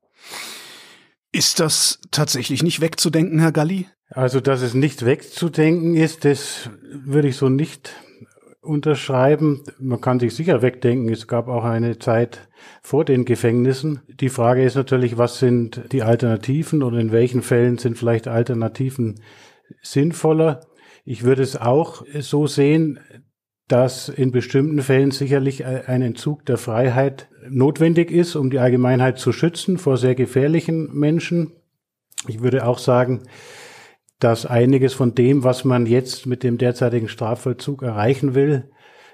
Ist 1.32 1.60
das 1.60 1.98
tatsächlich 2.10 2.62
nicht 2.62 2.80
wegzudenken, 2.80 3.38
Herr 3.38 3.52
Galli? 3.52 3.86
Also, 4.10 4.40
dass 4.40 4.60
es 4.60 4.74
nicht 4.74 5.04
wegzudenken 5.04 5.94
ist, 5.94 6.24
das 6.24 6.68
würde 6.82 7.28
ich 7.28 7.36
so 7.36 7.48
nicht 7.48 7.94
unterschreiben. 8.60 9.62
Man 9.78 10.00
kann 10.00 10.20
sich 10.20 10.34
sicher 10.34 10.60
wegdenken. 10.60 11.08
Es 11.08 11.26
gab 11.26 11.48
auch 11.48 11.64
eine 11.64 11.98
Zeit 11.98 12.48
vor 12.82 13.04
den 13.04 13.24
Gefängnissen. 13.24 14.02
Die 14.08 14.28
Frage 14.28 14.62
ist 14.62 14.76
natürlich, 14.76 15.16
was 15.16 15.38
sind 15.38 15.80
die 15.90 16.02
Alternativen 16.02 16.82
oder 16.82 16.98
in 16.98 17.10
welchen 17.10 17.42
Fällen 17.42 17.78
sind 17.78 17.96
vielleicht 17.96 18.28
Alternativen 18.28 19.20
sinnvoller? 19.80 20.60
Ich 21.04 21.24
würde 21.24 21.42
es 21.42 21.56
auch 21.56 22.04
so 22.20 22.46
sehen, 22.46 23.00
dass 23.72 24.10
in 24.10 24.32
bestimmten 24.32 24.82
Fällen 24.82 25.12
sicherlich 25.12 25.64
ein 25.64 26.02
Entzug 26.02 26.44
der 26.44 26.58
Freiheit 26.58 27.28
notwendig 27.48 28.10
ist, 28.10 28.36
um 28.36 28.50
die 28.50 28.58
Allgemeinheit 28.58 29.18
zu 29.18 29.32
schützen 29.32 29.78
vor 29.78 29.96
sehr 29.96 30.14
gefährlichen 30.14 30.92
Menschen. 30.92 31.52
Ich 32.28 32.42
würde 32.42 32.66
auch 32.66 32.78
sagen, 32.78 33.22
dass 34.18 34.44
einiges 34.44 34.92
von 34.92 35.14
dem, 35.14 35.42
was 35.42 35.64
man 35.64 35.86
jetzt 35.86 36.26
mit 36.26 36.42
dem 36.42 36.58
derzeitigen 36.58 37.08
Strafvollzug 37.08 37.82
erreichen 37.82 38.34
will, 38.34 38.70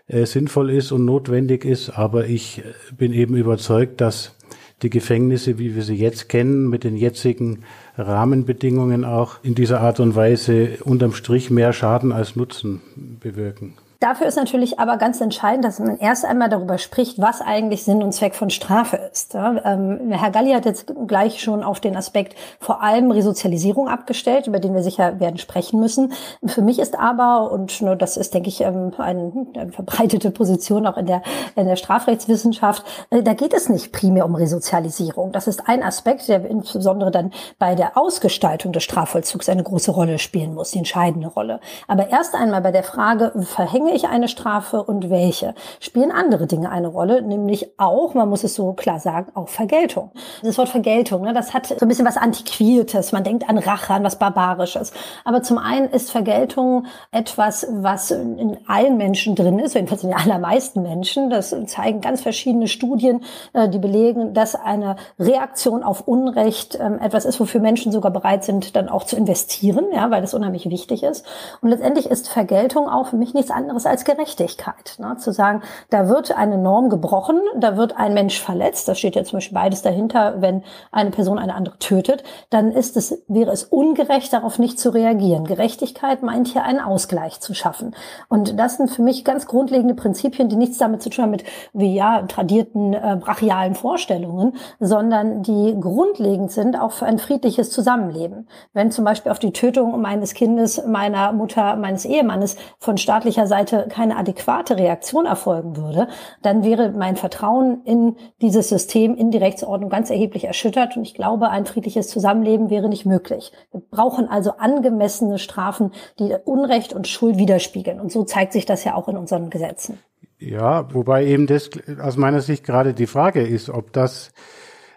äh, 0.09 0.27
sinnvoll 0.27 0.73
ist 0.73 0.91
und 0.91 1.05
notwendig 1.05 1.65
ist. 1.65 1.91
Aber 1.91 2.27
ich 2.27 2.59
äh, 2.59 2.63
bin 2.97 3.13
eben 3.13 3.37
überzeugt, 3.37 4.01
dass 4.01 4.35
die 4.83 4.91
Gefängnisse, 4.91 5.61
wie 5.61 5.77
wir 5.77 5.85
sie 5.85 5.95
jetzt 5.95 6.29
kennen, 6.29 6.69
mit 6.69 6.83
den 6.83 6.97
jetzigen 6.97 7.63
Rahmenbedingungen 7.97 9.05
auch 9.05 9.37
in 9.45 9.55
dieser 9.55 9.83
Art 9.83 10.01
und 10.01 10.17
Weise 10.17 10.79
unterm 10.83 11.13
Strich 11.13 11.49
mehr 11.49 11.73
Schaden 11.73 12.11
als 12.11 12.35
Nutzen 12.35 12.81
bewirken. 13.21 13.75
Dafür 14.01 14.29
ist 14.29 14.37
natürlich 14.37 14.79
aber 14.79 14.97
ganz 14.97 15.21
entscheidend, 15.21 15.65
dass 15.65 15.81
man 15.81 15.99
erst 15.99 16.25
einmal 16.25 16.49
darüber 16.49 16.79
spricht, 16.79 17.21
was 17.21 17.41
eigentlich 17.41 17.83
Sinn 17.83 18.01
und 18.01 18.13
Zweck 18.13 18.37
von 18.37 18.49
Strafe 18.49 18.97
ist. 18.97 19.35
Ähm, 19.35 20.13
Herr 20.13 20.31
Galli 20.31 20.53
hat 20.53 20.67
jetzt 20.67 20.93
gleich 21.09 21.43
schon 21.43 21.65
auf 21.65 21.81
den 21.81 21.97
Aspekt 21.97 22.37
vor 22.61 22.81
allem 22.81 23.11
Resozialisierung 23.11 23.89
abgestellt, 23.89 24.47
über 24.47 24.61
den 24.61 24.73
wir 24.73 24.85
sicher 24.85 25.19
werden 25.19 25.39
sprechen 25.39 25.81
müssen. 25.81 26.13
Für 26.47 26.63
mich 26.63 26.79
ist 26.79 26.97
aber, 26.97 27.51
und 27.51 27.83
nur 27.83 27.97
das 27.97 28.17
ist, 28.17 28.35
denke 28.35 28.51
ich, 28.51 28.61
ähm, 28.61 28.93
eine, 28.99 29.33
eine 29.57 29.73
verbreitete 29.73 30.31
Position 30.31 30.87
auch 30.87 30.97
in 30.97 31.07
der, 31.07 31.23
in 31.57 31.67
der 31.67 31.75
Strafrechtswissenschaft, 31.75 32.85
äh, 33.11 33.25
da 33.25 33.35
geht 33.35 33.53
es 33.53 33.69
nicht 33.69 33.93
primär 33.93 34.27
um 34.27 34.37
Resozialisierung. 34.37 35.33
Das 35.33 35.49
ist 35.49 35.69
ein 35.69 35.83
Aspekt, 35.83 36.29
der 36.29 36.49
insbesondere 36.49 37.11
dann 37.11 37.33
bei 37.59 37.75
der 37.75 37.99
Ausgestaltung 37.99 38.73
des 38.73 38.85
Strafvollzugs 38.85 39.49
eine 39.49 39.65
große 39.65 39.91
Rolle 39.91 40.21
spielen 40.21 40.55
muss, 40.55 40.71
die 40.71 40.79
entscheidende 40.79 41.27
Rolle. 41.27 41.59
Aber 41.89 42.11
erst 42.11 42.37
einmal 42.37 42.61
bei 42.61 42.71
der 42.71 42.85
Frage, 42.85 43.33
verhängen 43.43 43.88
verhänge 43.89 43.97
ich 43.97 44.09
eine 44.09 44.29
Strafe 44.29 44.83
und 44.83 45.09
welche? 45.09 45.55
Spielen 45.81 46.11
andere 46.11 46.47
Dinge 46.47 46.71
eine 46.71 46.89
Rolle, 46.89 47.23
nämlich 47.23 47.73
auch, 47.79 48.15
man 48.15 48.29
muss 48.29 48.45
es 48.45 48.55
so 48.55 48.73
klar 48.75 49.01
sagen, 49.01 49.33
auch 49.35 49.49
Vergeltung. 49.49 50.11
Das 50.43 50.59
Wort 50.59 50.69
Vergeltung, 50.69 51.23
ne, 51.23 51.33
das 51.33 51.55
hat 51.55 51.67
so 51.67 51.77
ein 51.81 51.89
bisschen 51.89 52.07
was 52.07 52.17
Antiquiertes. 52.17 53.13
Man 53.13 53.25
denkt 53.25 53.49
an 53.49 53.59
Rache, 53.59 53.95
an 53.95 54.05
was 54.05 54.19
Barbarisches. 54.19 54.93
Aber 55.25 55.43
zum 55.43 55.59
einen 55.59 55.89
ist 55.89 56.11
Vergeltung 56.11 56.87
etwas, 57.13 57.67
was 57.71 58.11
in 58.11 58.59
allen 58.67 58.97
Menschen 58.97 59.35
drin 59.35 59.59
ist, 59.59 59.75
jedenfalls 59.75 60.05
in 60.05 60.11
den 60.11 60.19
allermeisten 60.19 60.83
Menschen. 60.83 61.31
Das 61.31 61.55
zeigen 61.67 62.01
ganz 62.01 62.21
verschiedene 62.21 62.69
Studien, 62.69 63.23
äh, 63.55 63.69
die 63.69 63.79
belegen, 63.79 64.35
dass 64.35 64.55
eine 64.55 64.97
Reaktion 65.19 65.83
auf 65.83 66.07
Unrecht 66.07 66.79
ähm, 66.81 66.99
etwas 66.99 67.25
ist, 67.25 67.41
wofür 67.41 67.61
Menschen 67.61 67.93
sogar 67.93 68.11
bereit 68.11 68.45
sind, 68.45 68.77
dann 68.77 68.89
auch 68.89 69.05
zu 69.05 69.17
investieren, 69.17 69.87
ja, 69.93 70.11
weil 70.11 70.21
das 70.21 70.35
unheimlich 70.35 70.69
wichtig 70.69 71.03
ist. 71.03 71.25
Und 71.63 71.71
letztendlich 71.71 72.07
ist 72.07 72.29
Vergeltung 72.29 72.89
auch 72.89 73.09
für 73.09 73.17
mich 73.17 73.33
nichts 73.35 73.51
anderes 73.51 73.78
anderes 73.79 73.87
als 73.87 74.05
Gerechtigkeit. 74.05 74.97
Ne? 74.99 75.17
Zu 75.19 75.33
sagen, 75.33 75.63
da 75.91 76.09
wird 76.09 76.37
eine 76.37 76.59
Norm 76.59 76.91
gebrochen, 76.91 77.41
da 77.57 77.77
wird 77.77 77.97
ein 77.97 78.15
Mensch 78.15 78.41
verletzt, 78.41 78.89
da 78.89 78.95
steht 78.95 79.15
ja 79.15 79.25
zum 79.25 79.39
Beispiel 79.39 79.55
beides 79.55 79.83
dahinter, 79.83 80.41
wenn 80.41 80.63
eine 80.91 81.11
Person 81.11 81.39
eine 81.39 81.55
andere 81.55 81.79
tötet, 81.79 82.25
dann 82.51 82.73
ist 82.73 82.97
es, 82.97 83.23
wäre 83.29 83.51
es 83.53 83.65
ungerecht, 83.65 84.33
darauf 84.33 84.59
nicht 84.59 84.79
zu 84.79 84.91
reagieren. 84.91 85.45
Gerechtigkeit 85.45 86.23
meint 86.23 86.49
hier 86.49 86.65
einen 86.65 86.81
Ausgleich 86.81 87.41
zu 87.41 87.55
schaffen. 87.55 87.95
Und 88.29 88.59
das 88.59 88.77
sind 88.77 88.91
für 88.91 89.03
mich 89.03 89.25
ganz 89.25 89.47
grundlegende 89.47 89.95
Prinzipien, 89.95 90.49
die 90.49 90.57
nichts 90.57 90.79
damit 90.79 91.03
zu 91.03 91.11
tun 91.11 91.25
haben 91.25 91.31
mit, 91.31 91.45
wie 91.73 91.95
ja, 91.95 92.23
tradierten 92.23 92.95
äh, 92.95 93.17
brachialen 93.21 93.75
Vorstellungen, 93.75 94.57
sondern 94.81 95.43
die 95.43 95.77
grundlegend 95.79 96.51
sind 96.51 96.79
auch 96.79 96.93
für 96.93 97.07
ein 97.07 97.19
friedliches 97.19 97.71
Zusammenleben. 97.71 98.49
Wenn 98.73 98.91
zum 98.91 99.05
Beispiel 99.05 99.31
auf 99.33 99.39
die 99.39 99.53
Tötung 99.53 100.01
meines 100.01 100.35
Kindes, 100.35 100.85
meiner 100.87 101.33
Mutter, 101.33 101.77
meines 101.77 102.05
Ehemannes 102.05 102.57
von 102.79 102.99
staatlicher 102.99 103.47
Seite 103.47 103.68
Seite 103.69 103.89
keine 103.89 104.17
adäquate 104.17 104.77
Reaktion 104.77 105.27
erfolgen 105.27 105.77
würde, 105.77 106.09
dann 106.43 106.65
wäre 106.65 106.91
mein 106.93 107.17
Vertrauen 107.17 107.83
in 107.85 108.17
dieses 108.41 108.69
System, 108.69 109.15
in 109.17 109.31
die 109.31 109.39
Rechtsordnung 109.39 109.91
ganz 109.91 110.11
erheblich 110.11 110.45
erschüttert. 110.45 110.97
Und 110.97 111.03
ich 111.03 111.15
glaube, 111.15 111.51
ein 111.51 111.67
friedliches 111.67 112.09
Zusammenleben 112.09 112.71
wäre 112.71 112.89
nicht 112.89 113.07
möglich. 113.07 113.53
Wir 113.73 113.81
brauchen 113.91 114.29
also 114.29 114.53
angemessene 114.59 115.39
Strafen, 115.39 115.93
die 116.19 116.35
Unrecht 116.45 116.93
und 116.93 117.09
Schuld 117.09 117.39
widerspiegeln. 117.39 118.01
Und 118.01 118.13
so 118.13 118.25
zeigt 118.25 118.53
sich 118.53 118.67
das 118.67 118.85
ja 118.85 118.95
auch 118.95 119.09
in 119.09 119.17
unseren 119.17 119.51
Gesetzen. 119.51 119.99
Ja, 120.39 120.93
wobei 120.95 121.27
eben 121.27 121.47
das 121.47 121.71
aus 122.01 122.17
meiner 122.17 122.41
Sicht 122.41 122.65
gerade 122.65 122.95
die 122.95 123.09
Frage 123.09 123.43
ist, 123.43 123.71
ob 123.71 123.93
das 123.93 124.31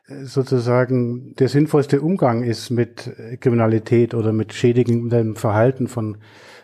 sozusagen 0.07 1.35
der 1.35 1.47
sinnvollste 1.47 2.01
Umgang 2.01 2.43
ist 2.43 2.69
mit 2.69 3.11
Kriminalität 3.39 4.13
oder 4.13 4.33
mit 4.33 4.53
schädigendem 4.53 5.35
Verhalten 5.35 5.87
von 5.87 6.17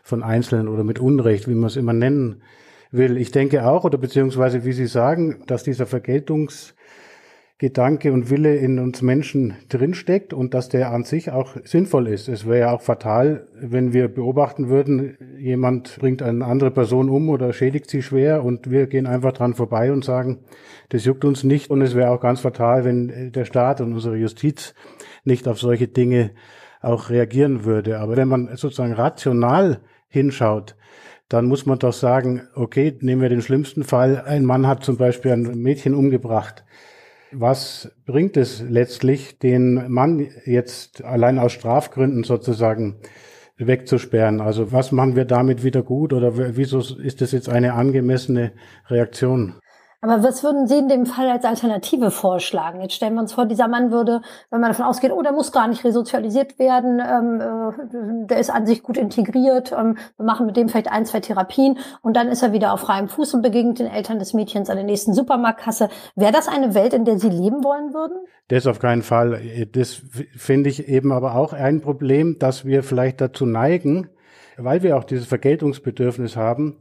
von 0.07 0.23
Einzelnen 0.23 0.69
oder 0.69 0.85
mit 0.85 0.99
Unrecht, 0.99 1.49
wie 1.49 1.53
man 1.53 1.67
es 1.67 1.75
immer 1.75 1.91
nennen 1.91 2.41
will. 2.91 3.17
Ich 3.17 3.31
denke 3.31 3.67
auch, 3.67 3.83
oder 3.83 3.97
beziehungsweise 3.97 4.63
wie 4.63 4.71
Sie 4.71 4.87
sagen, 4.87 5.43
dass 5.47 5.63
dieser 5.63 5.85
Vergeltungsgedanke 7.59 8.13
und 8.13 8.29
Wille 8.29 8.55
in 8.55 8.77
uns 8.77 9.01
Menschen 9.01 9.55
drinsteckt 9.69 10.31
und 10.31 10.53
dass 10.53 10.69
der 10.69 10.91
an 10.91 11.03
sich 11.03 11.31
auch 11.31 11.55
sinnvoll 11.63 12.07
ist. 12.07 12.27
Es 12.27 12.45
wäre 12.45 12.59
ja 12.59 12.71
auch 12.71 12.81
fatal, 12.81 13.47
wenn 13.59 13.93
wir 13.93 14.09
beobachten 14.09 14.69
würden, 14.69 15.17
jemand 15.39 15.97
bringt 15.99 16.21
eine 16.21 16.45
andere 16.45 16.69
Person 16.69 17.09
um 17.09 17.29
oder 17.29 17.53
schädigt 17.53 17.89
sie 17.89 18.03
schwer 18.03 18.43
und 18.43 18.69
wir 18.69 18.85
gehen 18.85 19.07
einfach 19.07 19.33
dran 19.33 19.55
vorbei 19.55 19.91
und 19.91 20.05
sagen, 20.05 20.43
das 20.89 21.05
juckt 21.05 21.25
uns 21.25 21.43
nicht. 21.43 21.71
Und 21.71 21.81
es 21.81 21.95
wäre 21.95 22.11
auch 22.11 22.21
ganz 22.21 22.41
fatal, 22.41 22.85
wenn 22.85 23.31
der 23.31 23.45
Staat 23.45 23.81
und 23.81 23.93
unsere 23.93 24.17
Justiz 24.17 24.75
nicht 25.23 25.47
auf 25.47 25.59
solche 25.59 25.87
Dinge 25.87 26.31
auch 26.79 27.09
reagieren 27.09 27.65
würde. 27.65 27.97
Aber 27.99 28.17
wenn 28.17 28.27
man 28.27 28.55
sozusagen 28.55 28.93
rational 28.93 29.79
hinschaut, 30.09 30.75
dann 31.27 31.47
muss 31.47 31.65
man 31.65 31.79
doch 31.79 31.91
sagen, 31.91 32.43
okay, 32.53 32.95
nehmen 33.01 33.23
wir 33.23 33.29
den 33.29 33.41
schlimmsten 33.41 33.83
Fall. 33.83 34.21
Ein 34.25 34.45
Mann 34.45 34.67
hat 34.67 34.83
zum 34.83 34.97
Beispiel 34.97 35.31
ein 35.31 35.41
Mädchen 35.59 35.95
umgebracht. 35.95 36.63
Was 37.31 37.91
bringt 38.05 38.37
es 38.37 38.61
letztlich, 38.61 39.37
den 39.37 39.91
Mann 39.91 40.29
jetzt 40.45 41.03
allein 41.03 41.39
aus 41.39 41.51
Strafgründen 41.51 42.23
sozusagen 42.23 43.01
wegzusperren? 43.57 44.39
Also 44.39 44.71
was 44.71 44.91
machen 44.91 45.15
wir 45.15 45.25
damit 45.25 45.63
wieder 45.63 45.83
gut 45.83 46.13
oder 46.13 46.55
wieso 46.55 46.79
ist 46.79 47.21
das 47.21 47.33
jetzt 47.33 47.49
eine 47.49 47.73
angemessene 47.73 48.53
Reaktion? 48.87 49.55
Aber 50.07 50.23
was 50.23 50.41
würden 50.41 50.67
Sie 50.67 50.77
in 50.77 50.87
dem 50.87 51.05
Fall 51.05 51.27
als 51.29 51.43
Alternative 51.43 52.11
vorschlagen? 52.11 52.79
Jetzt 52.79 52.93
stellen 52.93 53.15
wir 53.15 53.21
uns 53.21 53.33
vor, 53.33 53.45
dieser 53.45 53.67
Mann 53.67 53.91
würde, 53.91 54.21
wenn 54.49 54.61
man 54.61 54.69
davon 54.69 54.85
ausgeht, 54.85 55.11
oh, 55.11 55.21
der 55.21 55.33
muss 55.33 55.51
gar 55.51 55.67
nicht 55.67 55.83
resozialisiert 55.83 56.59
werden, 56.59 57.01
ähm, 57.01 57.41
äh, 57.41 58.27
der 58.27 58.37
ist 58.39 58.49
an 58.49 58.65
sich 58.65 58.83
gut 58.83 58.95
integriert, 58.95 59.73
ähm, 59.77 59.97
wir 60.15 60.25
machen 60.25 60.45
mit 60.45 60.55
dem 60.55 60.69
vielleicht 60.69 60.89
ein, 60.89 61.05
zwei 61.05 61.19
Therapien 61.19 61.77
und 62.01 62.15
dann 62.15 62.29
ist 62.29 62.41
er 62.41 62.53
wieder 62.53 62.71
auf 62.71 62.79
freiem 62.79 63.09
Fuß 63.09 63.33
und 63.33 63.41
begegnet 63.41 63.79
den 63.79 63.87
Eltern 63.87 64.17
des 64.17 64.33
Mädchens 64.33 64.69
an 64.69 64.77
der 64.77 64.85
nächsten 64.85 65.13
Supermarktkasse. 65.13 65.89
Wäre 66.15 66.31
das 66.31 66.47
eine 66.47 66.73
Welt, 66.73 66.93
in 66.93 67.03
der 67.03 67.19
Sie 67.19 67.29
leben 67.29 67.65
wollen 67.65 67.93
würden? 67.93 68.17
Das 68.47 68.65
auf 68.65 68.79
keinen 68.79 69.01
Fall. 69.01 69.41
Das 69.73 70.01
finde 70.37 70.69
ich 70.69 70.87
eben 70.87 71.11
aber 71.11 71.35
auch 71.35 71.51
ein 71.51 71.81
Problem, 71.81 72.39
dass 72.39 72.63
wir 72.63 72.81
vielleicht 72.83 73.19
dazu 73.19 73.45
neigen, 73.45 74.09
weil 74.55 74.83
wir 74.83 74.95
auch 74.95 75.03
dieses 75.03 75.27
Vergeltungsbedürfnis 75.27 76.37
haben, 76.37 76.77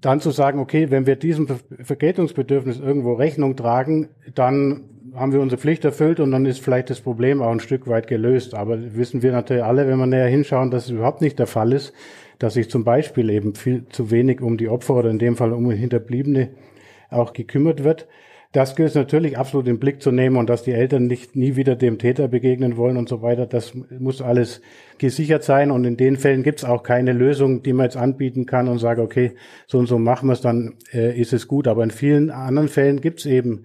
dann 0.00 0.20
zu 0.20 0.30
sagen, 0.30 0.60
okay, 0.60 0.90
wenn 0.90 1.06
wir 1.06 1.16
diesem 1.16 1.48
Vergeltungsbedürfnis 1.82 2.78
irgendwo 2.78 3.14
Rechnung 3.14 3.56
tragen, 3.56 4.08
dann 4.34 4.84
haben 5.14 5.32
wir 5.32 5.40
unsere 5.40 5.60
Pflicht 5.60 5.84
erfüllt 5.84 6.20
und 6.20 6.30
dann 6.30 6.46
ist 6.46 6.60
vielleicht 6.60 6.90
das 6.90 7.00
Problem 7.00 7.42
auch 7.42 7.50
ein 7.50 7.60
Stück 7.60 7.88
weit 7.88 8.06
gelöst. 8.06 8.54
Aber 8.54 8.94
wissen 8.94 9.22
wir 9.22 9.32
natürlich 9.32 9.64
alle, 9.64 9.88
wenn 9.88 9.98
wir 9.98 10.06
näher 10.06 10.28
hinschauen, 10.28 10.70
dass 10.70 10.84
es 10.84 10.90
überhaupt 10.90 11.20
nicht 11.20 11.38
der 11.38 11.46
Fall 11.46 11.72
ist, 11.72 11.92
dass 12.38 12.54
sich 12.54 12.70
zum 12.70 12.84
Beispiel 12.84 13.30
eben 13.30 13.54
viel 13.54 13.86
zu 13.88 14.10
wenig 14.10 14.40
um 14.40 14.56
die 14.56 14.68
Opfer 14.68 14.94
oder 14.94 15.10
in 15.10 15.18
dem 15.18 15.36
Fall 15.36 15.52
um 15.52 15.70
Hinterbliebene 15.70 16.50
auch 17.10 17.32
gekümmert 17.32 17.82
wird. 17.82 18.06
Das 18.52 18.76
gilt 18.76 18.94
natürlich 18.94 19.36
absolut 19.36 19.68
im 19.68 19.78
Blick 19.78 20.00
zu 20.00 20.10
nehmen 20.10 20.36
und 20.36 20.48
dass 20.48 20.62
die 20.62 20.72
Eltern 20.72 21.06
nicht 21.06 21.36
nie 21.36 21.56
wieder 21.56 21.76
dem 21.76 21.98
Täter 21.98 22.28
begegnen 22.28 22.78
wollen 22.78 22.96
und 22.96 23.06
so 23.06 23.20
weiter. 23.20 23.46
Das 23.46 23.74
muss 23.74 24.22
alles 24.22 24.62
gesichert 24.96 25.44
sein 25.44 25.70
und 25.70 25.84
in 25.84 25.98
den 25.98 26.16
Fällen 26.16 26.42
gibt 26.42 26.60
es 26.60 26.64
auch 26.64 26.82
keine 26.82 27.12
Lösung, 27.12 27.62
die 27.62 27.74
man 27.74 27.84
jetzt 27.84 27.98
anbieten 27.98 28.46
kann 28.46 28.68
und 28.68 28.78
sagt, 28.78 29.00
okay, 29.00 29.32
so 29.66 29.78
und 29.78 29.86
so 29.86 29.98
machen 29.98 30.28
wir 30.28 30.32
es, 30.32 30.40
dann 30.40 30.76
äh, 30.94 31.18
ist 31.20 31.34
es 31.34 31.46
gut. 31.46 31.68
Aber 31.68 31.84
in 31.84 31.90
vielen 31.90 32.30
anderen 32.30 32.68
Fällen 32.68 33.02
gibt 33.02 33.20
es 33.20 33.26
eben 33.26 33.64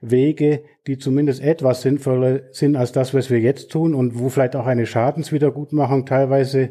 Wege, 0.00 0.62
die 0.86 0.96
zumindest 0.96 1.42
etwas 1.42 1.82
sinnvoller 1.82 2.40
sind 2.52 2.74
als 2.74 2.92
das, 2.92 3.12
was 3.12 3.30
wir 3.30 3.38
jetzt 3.38 3.70
tun 3.70 3.94
und 3.94 4.18
wo 4.18 4.30
vielleicht 4.30 4.56
auch 4.56 4.66
eine 4.66 4.86
Schadenswiedergutmachung 4.86 6.06
teilweise 6.06 6.70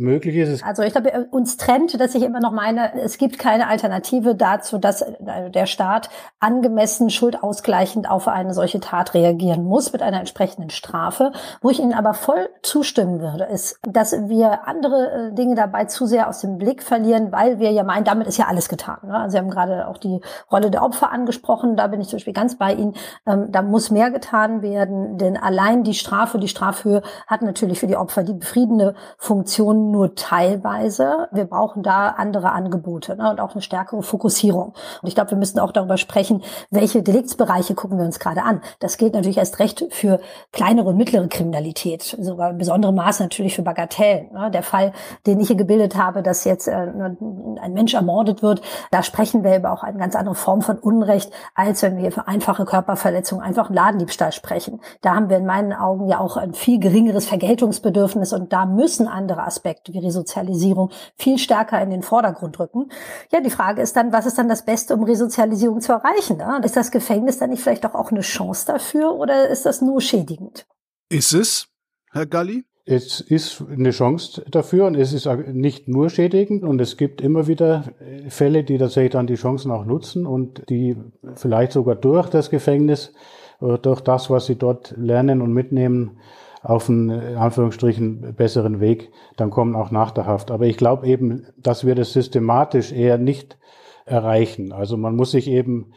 möglich 0.00 0.36
ist. 0.36 0.64
Also 0.64 0.82
ich 0.82 0.92
glaube, 0.92 1.28
uns 1.30 1.56
trennt, 1.56 2.00
dass 2.00 2.14
ich 2.14 2.22
immer 2.22 2.40
noch 2.40 2.52
meine, 2.52 3.00
es 3.00 3.18
gibt 3.18 3.38
keine 3.38 3.68
Alternative 3.68 4.34
dazu, 4.34 4.78
dass 4.78 5.02
äh, 5.02 5.50
der 5.50 5.66
Staat 5.66 6.10
angemessen 6.40 7.10
schuldausgleichend 7.10 8.08
auf 8.10 8.28
eine 8.28 8.54
solche 8.54 8.80
Tat 8.80 9.14
reagieren 9.14 9.64
muss 9.64 9.92
mit 9.92 10.02
einer 10.02 10.18
entsprechenden 10.18 10.70
Strafe. 10.70 11.32
Wo 11.60 11.70
ich 11.70 11.80
Ihnen 11.80 11.92
aber 11.92 12.14
voll 12.14 12.48
zustimmen 12.62 13.20
würde, 13.20 13.44
ist, 13.44 13.78
dass 13.82 14.12
wir 14.28 14.66
andere 14.66 15.30
äh, 15.30 15.34
Dinge 15.34 15.54
dabei 15.54 15.84
zu 15.84 16.06
sehr 16.06 16.28
aus 16.28 16.40
dem 16.40 16.58
Blick 16.58 16.82
verlieren, 16.82 17.30
weil 17.32 17.58
wir 17.58 17.70
ja 17.70 17.84
meinen, 17.84 18.04
damit 18.04 18.26
ist 18.26 18.38
ja 18.38 18.46
alles 18.46 18.68
getan. 18.68 18.98
Ne? 19.04 19.14
Also 19.14 19.32
Sie 19.32 19.38
haben 19.38 19.50
gerade 19.50 19.86
auch 19.86 19.98
die 19.98 20.20
Rolle 20.50 20.70
der 20.70 20.82
Opfer 20.82 21.12
angesprochen, 21.12 21.76
da 21.76 21.86
bin 21.86 22.00
ich 22.00 22.08
zum 22.08 22.16
Beispiel 22.16 22.32
ganz 22.32 22.56
bei 22.56 22.72
Ihnen. 22.74 22.94
Ähm, 23.26 23.46
da 23.50 23.62
muss 23.62 23.90
mehr 23.90 24.10
getan 24.10 24.62
werden, 24.62 25.18
denn 25.18 25.36
allein 25.36 25.84
die 25.84 25.94
Strafe, 25.94 26.38
die 26.38 26.48
Strafhöhe 26.48 27.02
hat 27.26 27.42
natürlich 27.42 27.80
für 27.80 27.86
die 27.86 27.96
Opfer 27.96 28.22
die 28.22 28.34
befriedende 28.34 28.94
Funktion 29.18 29.89
nur 29.90 30.14
teilweise. 30.14 31.28
Wir 31.32 31.44
brauchen 31.44 31.82
da 31.82 32.08
andere 32.10 32.52
Angebote 32.52 33.16
ne, 33.16 33.30
und 33.30 33.40
auch 33.40 33.52
eine 33.52 33.62
stärkere 33.62 34.02
Fokussierung. 34.02 34.74
Und 35.02 35.08
ich 35.08 35.14
glaube, 35.14 35.30
wir 35.30 35.38
müssen 35.38 35.58
auch 35.58 35.72
darüber 35.72 35.96
sprechen, 35.96 36.42
welche 36.70 37.02
Deliktsbereiche 37.02 37.74
gucken 37.74 37.98
wir 37.98 38.04
uns 38.04 38.18
gerade 38.18 38.42
an. 38.42 38.60
Das 38.78 38.96
gilt 38.96 39.14
natürlich 39.14 39.38
erst 39.38 39.58
recht 39.58 39.84
für 39.90 40.20
kleinere 40.52 40.88
und 40.88 40.96
mittlere 40.96 41.28
Kriminalität, 41.28 42.02
sogar 42.02 42.50
in 42.50 42.58
besonderem 42.58 42.94
Maße 42.94 43.22
natürlich 43.22 43.54
für 43.54 43.62
Bagatellen. 43.62 44.32
Ne. 44.32 44.50
Der 44.50 44.62
Fall, 44.62 44.92
den 45.26 45.40
ich 45.40 45.48
hier 45.48 45.56
gebildet 45.56 45.96
habe, 45.96 46.22
dass 46.22 46.44
jetzt 46.44 46.68
äh, 46.68 46.72
ein 46.72 47.72
Mensch 47.72 47.94
ermordet 47.94 48.42
wird, 48.42 48.62
da 48.90 49.02
sprechen 49.02 49.44
wir 49.44 49.56
über 49.56 49.72
auch 49.72 49.82
eine 49.82 49.98
ganz 49.98 50.16
andere 50.16 50.34
Form 50.34 50.62
von 50.62 50.78
Unrecht, 50.78 51.32
als 51.54 51.82
wenn 51.82 51.96
wir 51.96 52.12
für 52.12 52.28
einfache 52.28 52.64
Körperverletzungen, 52.64 53.44
einfach 53.44 53.66
einen 53.66 53.76
Ladendiebstahl 53.76 54.32
sprechen. 54.32 54.80
Da 55.00 55.14
haben 55.14 55.28
wir 55.28 55.36
in 55.36 55.46
meinen 55.46 55.72
Augen 55.72 56.08
ja 56.08 56.20
auch 56.20 56.36
ein 56.36 56.54
viel 56.54 56.78
geringeres 56.78 57.26
Vergeltungsbedürfnis 57.26 58.32
und 58.32 58.52
da 58.52 58.66
müssen 58.66 59.08
andere 59.08 59.42
Aspekte 59.42 59.79
Aspekte 59.80 59.92
wie 59.92 60.04
Resozialisierung 60.04 60.90
viel 61.16 61.38
stärker 61.38 61.80
in 61.82 61.90
den 61.90 62.02
Vordergrund 62.02 62.58
rücken. 62.58 62.90
Ja, 63.32 63.40
die 63.40 63.50
Frage 63.50 63.82
ist 63.82 63.96
dann, 63.96 64.12
was 64.12 64.26
ist 64.26 64.38
dann 64.38 64.48
das 64.48 64.64
Beste, 64.64 64.94
um 64.94 65.04
Resozialisierung 65.04 65.80
zu 65.80 65.92
erreichen? 65.92 66.38
Ne? 66.38 66.60
Ist 66.64 66.76
das 66.76 66.90
Gefängnis 66.90 67.38
dann 67.38 67.50
nicht 67.50 67.62
vielleicht 67.62 67.84
auch 67.86 68.10
eine 68.10 68.20
Chance 68.20 68.66
dafür 68.66 69.14
oder 69.14 69.48
ist 69.48 69.66
das 69.66 69.80
nur 69.80 70.00
schädigend? 70.00 70.66
Ist 71.08 71.32
es, 71.32 71.68
Herr 72.12 72.26
Galli? 72.26 72.64
Es 72.86 73.20
ist 73.20 73.62
eine 73.70 73.90
Chance 73.90 74.42
dafür 74.50 74.86
und 74.86 74.96
es 74.96 75.12
ist 75.12 75.26
nicht 75.52 75.86
nur 75.86 76.10
schädigend 76.10 76.64
und 76.64 76.80
es 76.80 76.96
gibt 76.96 77.20
immer 77.20 77.46
wieder 77.46 77.84
Fälle, 78.28 78.64
die 78.64 78.78
tatsächlich 78.78 79.12
dann 79.12 79.26
die 79.26 79.36
Chancen 79.36 79.70
auch 79.70 79.84
nutzen 79.84 80.26
und 80.26 80.68
die 80.70 80.96
vielleicht 81.34 81.72
sogar 81.72 81.94
durch 81.94 82.28
das 82.30 82.50
Gefängnis 82.50 83.12
oder 83.60 83.78
durch 83.78 84.00
das, 84.00 84.28
was 84.30 84.46
sie 84.46 84.56
dort 84.56 84.94
lernen 84.96 85.40
und 85.40 85.52
mitnehmen, 85.52 86.18
auf 86.62 86.88
einen, 86.88 87.10
in 87.10 87.36
Anführungsstrichen, 87.36 88.34
besseren 88.34 88.80
Weg 88.80 89.10
dann 89.36 89.50
kommen, 89.50 89.74
auch 89.74 89.90
nach 89.90 90.10
der 90.10 90.26
Haft. 90.26 90.50
Aber 90.50 90.66
ich 90.66 90.76
glaube 90.76 91.06
eben, 91.06 91.46
dass 91.56 91.86
wir 91.86 91.94
das 91.94 92.12
systematisch 92.12 92.92
eher 92.92 93.18
nicht 93.18 93.58
erreichen. 94.04 94.72
Also 94.72 94.96
man 94.96 95.16
muss 95.16 95.30
sich 95.30 95.48
eben 95.48 95.92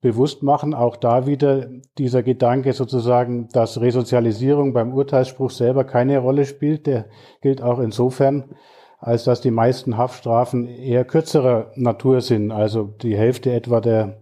bewusst 0.00 0.42
machen, 0.42 0.74
auch 0.74 0.96
da 0.96 1.26
wieder 1.26 1.68
dieser 1.98 2.22
Gedanke 2.22 2.72
sozusagen, 2.72 3.48
dass 3.52 3.80
Resozialisierung 3.80 4.72
beim 4.72 4.94
Urteilsspruch 4.94 5.50
selber 5.50 5.84
keine 5.84 6.18
Rolle 6.18 6.46
spielt, 6.46 6.86
der 6.86 7.06
gilt 7.42 7.62
auch 7.62 7.78
insofern, 7.78 8.54
als 8.98 9.24
dass 9.24 9.40
die 9.40 9.50
meisten 9.50 9.96
Haftstrafen 9.96 10.66
eher 10.66 11.04
kürzerer 11.04 11.70
Natur 11.74 12.20
sind, 12.22 12.50
also 12.50 12.84
die 12.84 13.16
Hälfte 13.16 13.52
etwa 13.52 13.80
der 13.80 14.20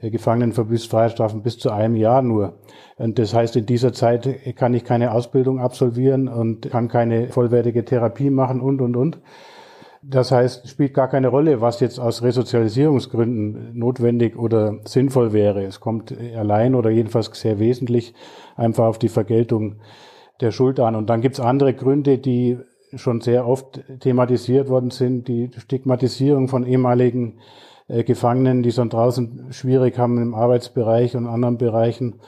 äh, 0.00 0.10
Gefangenen 0.10 0.52
verbüßt 0.52 0.90
Freiheitsstrafen 0.90 1.42
bis 1.42 1.58
zu 1.58 1.70
einem 1.70 1.96
Jahr 1.96 2.22
nur. 2.22 2.54
Und 2.96 3.18
das 3.18 3.34
heißt, 3.34 3.56
in 3.56 3.66
dieser 3.66 3.92
Zeit 3.92 4.28
kann 4.56 4.74
ich 4.74 4.84
keine 4.84 5.12
Ausbildung 5.12 5.60
absolvieren 5.60 6.28
und 6.28 6.70
kann 6.70 6.88
keine 6.88 7.28
vollwertige 7.28 7.84
Therapie 7.84 8.30
machen 8.30 8.60
und, 8.60 8.80
und, 8.80 8.96
und. 8.96 9.20
Das 10.02 10.30
heißt, 10.30 10.68
spielt 10.68 10.94
gar 10.94 11.08
keine 11.08 11.28
Rolle, 11.28 11.60
was 11.60 11.80
jetzt 11.80 11.98
aus 11.98 12.22
Resozialisierungsgründen 12.22 13.76
notwendig 13.76 14.38
oder 14.38 14.78
sinnvoll 14.84 15.32
wäre. 15.32 15.64
Es 15.64 15.80
kommt 15.80 16.14
allein 16.36 16.74
oder 16.74 16.90
jedenfalls 16.90 17.30
sehr 17.34 17.58
wesentlich 17.58 18.14
einfach 18.56 18.84
auf 18.84 18.98
die 18.98 19.08
Vergeltung 19.08 19.76
der 20.40 20.52
Schuld 20.52 20.78
an. 20.78 20.94
Und 20.94 21.10
dann 21.10 21.20
gibt's 21.20 21.40
andere 21.40 21.74
Gründe, 21.74 22.18
die 22.18 22.58
schon 22.94 23.20
sehr 23.20 23.46
oft 23.46 23.82
thematisiert 24.00 24.68
worden 24.68 24.90
sind, 24.90 25.28
die 25.28 25.50
Stigmatisierung 25.56 26.48
von 26.48 26.64
ehemaligen 26.64 27.38
äh, 27.88 28.04
Gefangenen, 28.04 28.62
die 28.62 28.68
es 28.68 28.76
dann 28.76 28.90
draußen 28.90 29.52
schwierig 29.52 29.98
haben 29.98 30.20
im 30.20 30.34
Arbeitsbereich 30.34 31.16
und 31.16 31.26
anderen 31.26 31.58
Bereichen. 31.58 32.20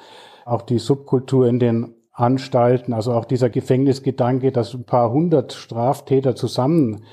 Auch 0.44 0.62
die 0.62 0.78
Subkultur 0.78 1.46
in 1.46 1.58
den 1.58 1.94
Anstalten, 2.12 2.92
also 2.92 3.12
auch 3.12 3.24
dieser 3.24 3.50
Gefängnisgedanke, 3.50 4.52
dass 4.52 4.74
ein 4.74 4.84
paar 4.84 5.12
hundert 5.12 5.52
Straftäter 5.52 6.34
zusammen 6.34 7.04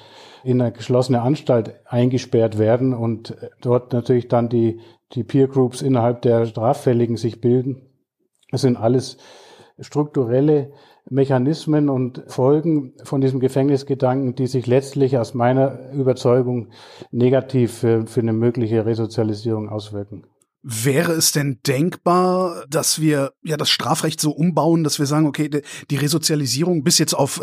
in 0.43 0.61
eine 0.61 0.71
geschlossene 0.71 1.21
Anstalt 1.21 1.75
eingesperrt 1.85 2.57
werden 2.57 2.93
und 2.93 3.35
dort 3.61 3.93
natürlich 3.93 4.27
dann 4.27 4.49
die, 4.49 4.79
die 5.13 5.23
Peer 5.23 5.47
Groups 5.47 5.81
innerhalb 5.81 6.21
der 6.21 6.45
Straffälligen 6.45 7.17
sich 7.17 7.41
bilden. 7.41 7.81
Das 8.51 8.61
sind 8.61 8.77
alles 8.77 9.17
strukturelle 9.79 10.71
Mechanismen 11.09 11.89
und 11.89 12.23
Folgen 12.27 12.93
von 13.03 13.21
diesem 13.21 13.39
Gefängnisgedanken, 13.39 14.35
die 14.35 14.47
sich 14.47 14.67
letztlich 14.67 15.17
aus 15.17 15.33
meiner 15.33 15.91
Überzeugung 15.91 16.69
negativ 17.11 17.79
für, 17.79 18.05
für 18.07 18.21
eine 18.21 18.33
mögliche 18.33 18.85
Resozialisierung 18.85 19.69
auswirken. 19.69 20.25
Wäre 20.63 21.13
es 21.13 21.31
denn 21.31 21.59
denkbar, 21.65 22.65
dass 22.67 22.99
wir 22.99 23.31
ja 23.43 23.55
das 23.55 23.69
Strafrecht 23.69 24.19
so 24.19 24.31
umbauen, 24.31 24.83
dass 24.83 24.99
wir 24.99 25.05
sagen, 25.05 25.27
okay, 25.27 25.49
die 25.89 25.95
Resozialisierung 25.95 26.83
bis 26.83 26.97
jetzt 26.97 27.13
auf 27.13 27.41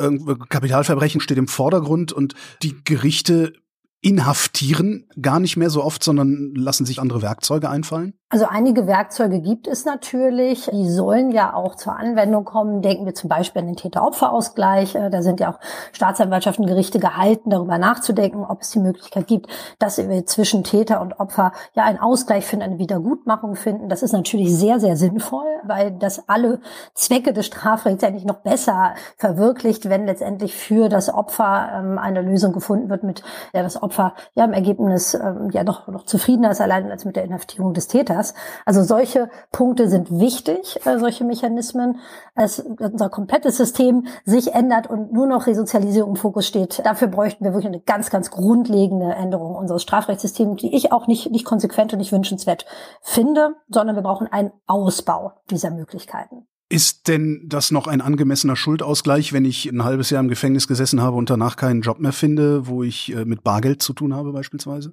Kapitalverbrechen 0.50 1.22
steht 1.22 1.38
im 1.38 1.48
Vordergrund 1.48 2.12
und 2.12 2.34
die 2.62 2.74
Gerichte 2.84 3.54
inhaftieren 4.04 5.08
gar 5.20 5.40
nicht 5.40 5.56
mehr 5.56 5.70
so 5.70 5.82
oft, 5.82 6.04
sondern 6.04 6.52
lassen 6.54 6.84
sich 6.84 7.00
andere 7.00 7.22
Werkzeuge 7.22 7.70
einfallen? 7.70 8.12
Also 8.34 8.46
einige 8.46 8.88
Werkzeuge 8.88 9.40
gibt 9.40 9.68
es 9.68 9.84
natürlich. 9.84 10.68
Die 10.72 10.90
sollen 10.90 11.30
ja 11.30 11.54
auch 11.54 11.76
zur 11.76 11.96
Anwendung 11.96 12.44
kommen. 12.44 12.82
Denken 12.82 13.06
wir 13.06 13.14
zum 13.14 13.28
Beispiel 13.28 13.62
an 13.62 13.66
den 13.66 13.76
Täter-Opfer-Ausgleich. 13.76 14.96
Äh, 14.96 15.08
da 15.08 15.22
sind 15.22 15.38
ja 15.38 15.52
auch 15.52 15.60
Staatsanwaltschaften, 15.92 16.66
Gerichte 16.66 16.98
gehalten, 16.98 17.50
darüber 17.50 17.78
nachzudenken, 17.78 18.44
ob 18.44 18.62
es 18.62 18.72
die 18.72 18.80
Möglichkeit 18.80 19.28
gibt, 19.28 19.46
dass 19.78 19.98
wir 19.98 20.26
zwischen 20.26 20.64
Täter 20.64 21.00
und 21.00 21.20
Opfer 21.20 21.52
ja 21.74 21.84
einen 21.84 22.00
Ausgleich 22.00 22.44
finden, 22.44 22.64
eine 22.64 22.78
Wiedergutmachung 22.78 23.54
finden. 23.54 23.88
Das 23.88 24.02
ist 24.02 24.10
natürlich 24.10 24.52
sehr, 24.52 24.80
sehr 24.80 24.96
sinnvoll, 24.96 25.46
weil 25.62 25.92
das 25.92 26.28
alle 26.28 26.60
Zwecke 26.94 27.32
des 27.32 27.46
Strafrechts 27.46 28.02
eigentlich 28.02 28.24
noch 28.24 28.40
besser 28.40 28.94
verwirklicht, 29.16 29.88
wenn 29.88 30.06
letztendlich 30.06 30.56
für 30.56 30.88
das 30.88 31.08
Opfer 31.08 31.68
ähm, 31.72 31.98
eine 31.98 32.20
Lösung 32.20 32.52
gefunden 32.52 32.90
wird, 32.90 33.04
mit 33.04 33.22
der 33.52 33.62
das 33.62 33.80
Opfer 33.80 33.93
ja 33.98 34.44
im 34.44 34.52
Ergebnis 34.52 35.14
ähm, 35.14 35.50
ja 35.52 35.64
doch 35.64 35.86
noch 35.88 36.04
zufriedener 36.04 36.50
ist, 36.50 36.60
allein 36.60 36.90
als 36.90 37.04
mit 37.04 37.16
der 37.16 37.24
Inhaftierung 37.24 37.74
des 37.74 37.88
Täters. 37.88 38.34
Also 38.64 38.82
solche 38.82 39.30
Punkte 39.52 39.88
sind 39.88 40.10
wichtig, 40.10 40.80
äh, 40.86 40.98
solche 40.98 41.24
Mechanismen. 41.24 41.98
Dass 42.34 42.58
unser 42.58 43.08
komplettes 43.10 43.56
System 43.56 44.06
sich 44.24 44.54
ändert 44.54 44.88
und 44.88 45.12
nur 45.12 45.26
noch 45.26 45.46
Resozialisierung 45.46 46.10
im 46.10 46.16
Fokus 46.16 46.46
steht. 46.46 46.84
Dafür 46.84 47.08
bräuchten 47.08 47.44
wir 47.44 47.52
wirklich 47.52 47.68
eine 47.68 47.80
ganz, 47.80 48.10
ganz 48.10 48.30
grundlegende 48.30 49.14
Änderung 49.14 49.54
unseres 49.54 49.82
Strafrechtssystems, 49.82 50.60
die 50.60 50.74
ich 50.74 50.92
auch 50.92 51.06
nicht, 51.06 51.30
nicht 51.30 51.44
konsequent 51.44 51.92
und 51.92 52.00
nicht 52.00 52.12
wünschenswert 52.12 52.66
finde, 53.02 53.54
sondern 53.68 53.96
wir 53.96 54.02
brauchen 54.02 54.32
einen 54.32 54.52
Ausbau 54.66 55.32
dieser 55.50 55.70
Möglichkeiten. 55.70 56.43
Ist 56.74 57.06
denn 57.06 57.44
das 57.46 57.70
noch 57.70 57.86
ein 57.86 58.00
angemessener 58.00 58.56
Schuldausgleich, 58.56 59.32
wenn 59.32 59.44
ich 59.44 59.66
ein 59.66 59.84
halbes 59.84 60.10
Jahr 60.10 60.20
im 60.20 60.28
Gefängnis 60.28 60.66
gesessen 60.66 61.00
habe 61.00 61.16
und 61.16 61.30
danach 61.30 61.54
keinen 61.54 61.82
Job 61.82 62.00
mehr 62.00 62.12
finde, 62.12 62.66
wo 62.66 62.82
ich 62.82 63.14
äh, 63.14 63.24
mit 63.24 63.44
Bargeld 63.44 63.80
zu 63.80 63.92
tun 63.92 64.12
habe 64.12 64.32
beispielsweise? 64.32 64.92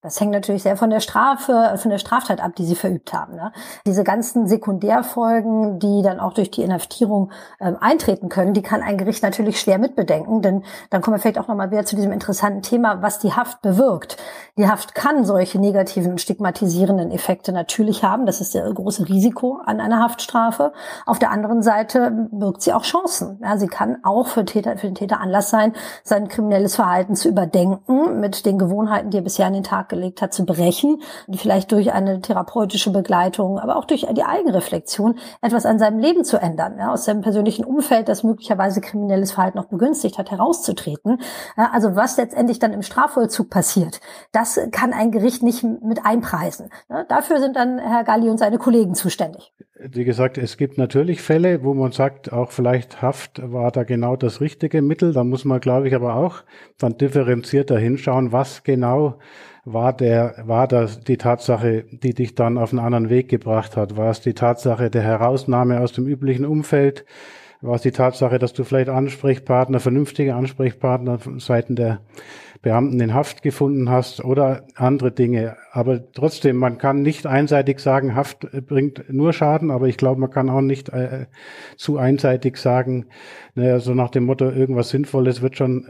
Das 0.00 0.20
hängt 0.20 0.30
natürlich 0.30 0.62
sehr 0.62 0.76
von 0.76 0.90
der 0.90 1.00
Strafe, 1.00 1.74
von 1.76 1.90
der 1.90 1.98
Straftat 1.98 2.40
ab, 2.40 2.52
die 2.54 2.64
sie 2.64 2.76
verübt 2.76 3.12
haben. 3.12 3.34
Ne? 3.34 3.50
Diese 3.84 4.04
ganzen 4.04 4.46
Sekundärfolgen, 4.46 5.80
die 5.80 6.02
dann 6.02 6.20
auch 6.20 6.34
durch 6.34 6.52
die 6.52 6.62
Inhaftierung 6.62 7.32
ähm, 7.58 7.76
eintreten 7.80 8.28
können, 8.28 8.54
die 8.54 8.62
kann 8.62 8.80
ein 8.80 8.96
Gericht 8.96 9.24
natürlich 9.24 9.58
schwer 9.58 9.78
mitbedenken, 9.78 10.40
denn 10.40 10.62
dann 10.90 11.02
kommen 11.02 11.16
wir 11.16 11.20
vielleicht 11.20 11.40
auch 11.40 11.48
nochmal 11.48 11.72
wieder 11.72 11.84
zu 11.84 11.96
diesem 11.96 12.12
interessanten 12.12 12.62
Thema, 12.62 13.02
was 13.02 13.18
die 13.18 13.32
Haft 13.32 13.60
bewirkt. 13.60 14.18
Die 14.56 14.68
Haft 14.68 14.94
kann 14.94 15.24
solche 15.24 15.58
negativen 15.58 16.12
und 16.12 16.20
stigmatisierenden 16.20 17.10
Effekte 17.10 17.50
natürlich 17.50 18.04
haben. 18.04 18.24
Das 18.24 18.40
ist 18.40 18.54
der 18.54 18.72
große 18.72 19.08
Risiko 19.08 19.60
an 19.66 19.80
einer 19.80 19.98
Haftstrafe. 19.98 20.72
Auf 21.06 21.18
der 21.18 21.32
anderen 21.32 21.60
Seite 21.60 22.28
birgt 22.30 22.62
sie 22.62 22.72
auch 22.72 22.84
Chancen. 22.84 23.40
Ja, 23.42 23.56
sie 23.56 23.66
kann 23.66 23.98
auch 24.04 24.28
für, 24.28 24.44
Täter, 24.44 24.78
für 24.78 24.86
den 24.86 24.94
Täter 24.94 25.20
Anlass 25.20 25.50
sein, 25.50 25.72
sein 26.04 26.28
kriminelles 26.28 26.76
Verhalten 26.76 27.16
zu 27.16 27.28
überdenken 27.28 28.20
mit 28.20 28.46
den 28.46 28.60
Gewohnheiten, 28.60 29.10
die 29.10 29.18
er 29.18 29.22
bisher 29.22 29.46
an 29.46 29.54
den 29.54 29.64
Tag 29.64 29.88
gelegt 29.98 30.22
hat, 30.22 30.32
zu 30.32 30.46
brechen, 30.46 31.02
vielleicht 31.34 31.72
durch 31.72 31.92
eine 31.92 32.20
therapeutische 32.20 32.90
Begleitung, 32.90 33.58
aber 33.58 33.76
auch 33.76 33.84
durch 33.84 34.06
die 34.10 34.22
Eigenreflexion 34.22 35.18
etwas 35.42 35.66
an 35.66 35.78
seinem 35.78 35.98
Leben 35.98 36.24
zu 36.24 36.40
ändern, 36.40 36.76
ja, 36.78 36.92
aus 36.92 37.04
seinem 37.04 37.20
persönlichen 37.20 37.64
Umfeld, 37.64 38.08
das 38.08 38.22
möglicherweise 38.22 38.80
kriminelles 38.80 39.32
Verhalten 39.32 39.58
noch 39.58 39.66
begünstigt 39.66 40.18
hat, 40.18 40.30
herauszutreten. 40.30 41.20
Ja, 41.56 41.70
also 41.72 41.96
was 41.96 42.16
letztendlich 42.16 42.60
dann 42.60 42.72
im 42.72 42.82
Strafvollzug 42.82 43.50
passiert, 43.50 44.00
das 44.32 44.60
kann 44.70 44.92
ein 44.92 45.10
Gericht 45.10 45.42
nicht 45.42 45.64
mit 45.64 46.06
einpreisen. 46.06 46.70
Ja, 46.88 47.04
dafür 47.04 47.40
sind 47.40 47.56
dann 47.56 47.78
Herr 47.78 48.04
Galli 48.04 48.30
und 48.30 48.38
seine 48.38 48.58
Kollegen 48.58 48.94
zuständig. 48.94 49.52
Wie 49.80 50.04
gesagt, 50.04 50.38
es 50.38 50.56
gibt 50.56 50.76
natürlich 50.76 51.22
Fälle, 51.22 51.62
wo 51.62 51.72
man 51.72 51.92
sagt, 51.92 52.32
auch 52.32 52.50
vielleicht 52.50 53.00
Haft 53.00 53.40
war 53.52 53.70
da 53.70 53.84
genau 53.84 54.16
das 54.16 54.40
richtige 54.40 54.82
Mittel. 54.82 55.12
Da 55.12 55.22
muss 55.22 55.44
man, 55.44 55.60
glaube 55.60 55.86
ich, 55.86 55.94
aber 55.94 56.16
auch 56.16 56.42
dann 56.78 56.98
differenzierter 56.98 57.78
hinschauen, 57.78 58.32
was 58.32 58.64
genau 58.64 59.18
war 59.64 59.92
der, 59.92 60.42
war 60.46 60.66
das 60.66 61.00
die 61.00 61.16
Tatsache, 61.16 61.84
die 61.92 62.12
dich 62.12 62.34
dann 62.34 62.58
auf 62.58 62.72
einen 62.72 62.80
anderen 62.80 63.08
Weg 63.08 63.28
gebracht 63.28 63.76
hat? 63.76 63.96
War 63.96 64.10
es 64.10 64.20
die 64.20 64.34
Tatsache 64.34 64.90
der 64.90 65.02
Herausnahme 65.02 65.80
aus 65.80 65.92
dem 65.92 66.06
üblichen 66.08 66.44
Umfeld? 66.44 67.04
War 67.60 67.76
es 67.76 67.82
die 67.82 67.92
Tatsache, 67.92 68.38
dass 68.38 68.52
du 68.52 68.64
vielleicht 68.64 68.88
Ansprechpartner, 68.88 69.78
vernünftige 69.78 70.34
Ansprechpartner 70.34 71.18
von 71.18 71.38
Seiten 71.38 71.76
der 71.76 72.00
Beamten 72.62 73.00
in 73.00 73.14
Haft 73.14 73.42
gefunden 73.42 73.90
hast 73.90 74.24
oder 74.24 74.66
andere 74.74 75.12
Dinge? 75.12 75.56
Aber 75.72 76.10
trotzdem, 76.12 76.56
man 76.56 76.78
kann 76.78 77.02
nicht 77.02 77.26
einseitig 77.26 77.80
sagen, 77.80 78.14
Haft 78.14 78.48
bringt 78.66 79.12
nur 79.12 79.32
Schaden, 79.32 79.70
aber 79.70 79.88
ich 79.88 79.96
glaube, 79.96 80.20
man 80.20 80.30
kann 80.30 80.50
auch 80.50 80.60
nicht 80.60 80.88
äh, 80.90 81.26
zu 81.76 81.98
einseitig 81.98 82.56
sagen, 82.56 83.06
naja, 83.54 83.78
so 83.80 83.94
nach 83.94 84.10
dem 84.10 84.24
Motto, 84.24 84.50
irgendwas 84.50 84.90
Sinnvolles 84.90 85.42
wird 85.42 85.56
schon 85.56 85.86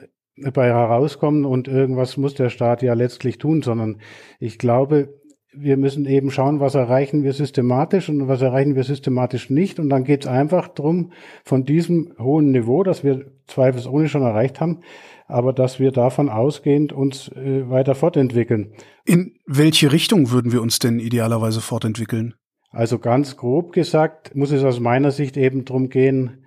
bei 0.52 0.68
herauskommen 0.68 1.44
und 1.44 1.68
irgendwas 1.68 2.16
muss 2.16 2.34
der 2.34 2.48
Staat 2.50 2.82
ja 2.82 2.94
letztlich 2.94 3.38
tun, 3.38 3.62
sondern 3.62 4.00
ich 4.38 4.58
glaube, 4.58 5.18
wir 5.52 5.76
müssen 5.76 6.06
eben 6.06 6.30
schauen, 6.30 6.60
was 6.60 6.74
erreichen 6.74 7.24
wir 7.24 7.32
systematisch 7.32 8.08
und 8.08 8.28
was 8.28 8.42
erreichen 8.42 8.76
wir 8.76 8.84
systematisch 8.84 9.50
nicht. 9.50 9.80
Und 9.80 9.88
dann 9.88 10.04
geht 10.04 10.24
es 10.24 10.30
einfach 10.30 10.68
drum, 10.68 11.12
von 11.42 11.64
diesem 11.64 12.12
hohen 12.18 12.50
Niveau, 12.50 12.82
das 12.82 13.02
wir 13.02 13.26
zweifelsohne 13.46 14.08
schon 14.08 14.22
erreicht 14.22 14.60
haben, 14.60 14.80
aber 15.28 15.52
dass 15.52 15.78
wir 15.78 15.92
davon 15.92 16.28
ausgehend 16.28 16.92
uns 16.92 17.28
äh, 17.28 17.68
weiter 17.68 17.94
fortentwickeln. 17.94 18.72
In 19.04 19.36
welche 19.46 19.92
Richtung 19.92 20.30
würden 20.30 20.52
wir 20.52 20.62
uns 20.62 20.78
denn 20.78 20.98
idealerweise 20.98 21.60
fortentwickeln? 21.60 22.34
Also 22.70 22.98
ganz 22.98 23.36
grob 23.36 23.72
gesagt 23.72 24.34
muss 24.34 24.50
es 24.50 24.64
aus 24.64 24.80
meiner 24.80 25.10
Sicht 25.10 25.36
eben 25.36 25.64
drum 25.64 25.88
gehen, 25.90 26.44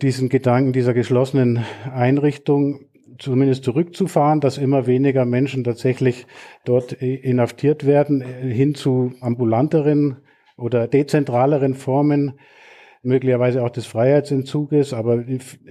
diesen 0.00 0.28
Gedanken 0.28 0.72
dieser 0.72 0.94
geschlossenen 0.94 1.64
Einrichtung 1.92 2.86
zumindest 3.18 3.62
zurückzufahren, 3.64 4.40
dass 4.40 4.58
immer 4.58 4.86
weniger 4.86 5.24
Menschen 5.24 5.62
tatsächlich 5.64 6.26
dort 6.64 6.92
inhaftiert 6.92 7.86
werden, 7.86 8.20
hin 8.22 8.74
zu 8.74 9.12
ambulanteren 9.20 10.16
oder 10.56 10.88
dezentraleren 10.88 11.74
Formen, 11.74 12.38
möglicherweise 13.02 13.64
auch 13.64 13.70
des 13.70 13.86
Freiheitsentzuges, 13.86 14.94
aber 14.94 15.24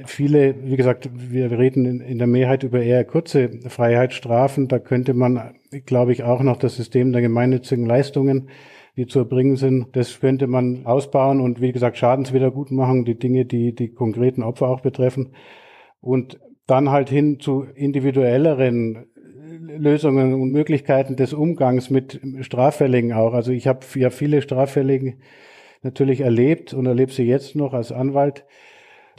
viele, 0.06 0.56
wie 0.64 0.76
gesagt, 0.76 1.10
wir 1.14 1.52
reden 1.52 2.02
in 2.02 2.18
der 2.18 2.28
Mehrheit 2.28 2.64
über 2.64 2.82
eher 2.82 3.06
kurze 3.06 3.50
Freiheitsstrafen, 3.68 4.68
da 4.68 4.80
könnte 4.80 5.14
man, 5.14 5.56
glaube 5.86 6.12
ich, 6.12 6.24
auch 6.24 6.42
noch 6.42 6.58
das 6.58 6.76
System 6.76 7.14
der 7.14 7.22
gemeinnützigen 7.22 7.86
Leistungen 7.86 8.50
die 8.98 9.08
zu 9.08 9.20
erbringen 9.20 9.56
sind. 9.56 9.96
Das 9.96 10.20
könnte 10.20 10.48
man 10.48 10.86
ausbauen 10.86 11.40
und 11.40 11.62
wie 11.62 11.72
gesagt 11.72 11.98
Schadenswiedergutmachung, 11.98 13.06
die 13.06 13.18
Dinge, 13.18 13.46
die 13.46 13.74
die 13.74 13.90
konkreten 13.90 14.44
Opfer 14.44 14.68
auch 14.68 14.82
betreffen. 14.82 15.34
Und 16.02 16.40
dann 16.68 16.90
halt 16.90 17.10
hin 17.10 17.40
zu 17.40 17.64
individuelleren 17.76 19.06
Lösungen 19.78 20.34
und 20.34 20.52
Möglichkeiten 20.52 21.16
des 21.16 21.34
Umgangs 21.34 21.90
mit 21.90 22.20
Straffälligen 22.42 23.14
auch. 23.14 23.34
Also 23.34 23.52
ich 23.52 23.68
habe 23.68 23.86
ja 23.96 24.10
viele 24.10 24.42
Straffälligen 24.42 25.22
natürlich 25.82 26.22
erlebt 26.22 26.74
und 26.74 26.86
erlebe 26.86 27.12
sie 27.12 27.24
jetzt 27.24 27.56
noch 27.56 27.74
als 27.74 27.92
Anwalt, 27.92 28.46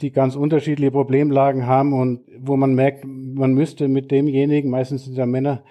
die 0.01 0.11
ganz 0.11 0.35
unterschiedliche 0.35 0.91
Problemlagen 0.91 1.67
haben 1.67 1.93
und 1.93 2.21
wo 2.39 2.57
man 2.57 2.73
merkt, 2.73 3.05
man 3.05 3.53
müsste 3.53 3.87
mit 3.87 4.11
demjenigen, 4.11 4.69
meistens 4.69 5.05
sind 5.05 5.17
ja 5.17 5.25
Männer, 5.25 5.63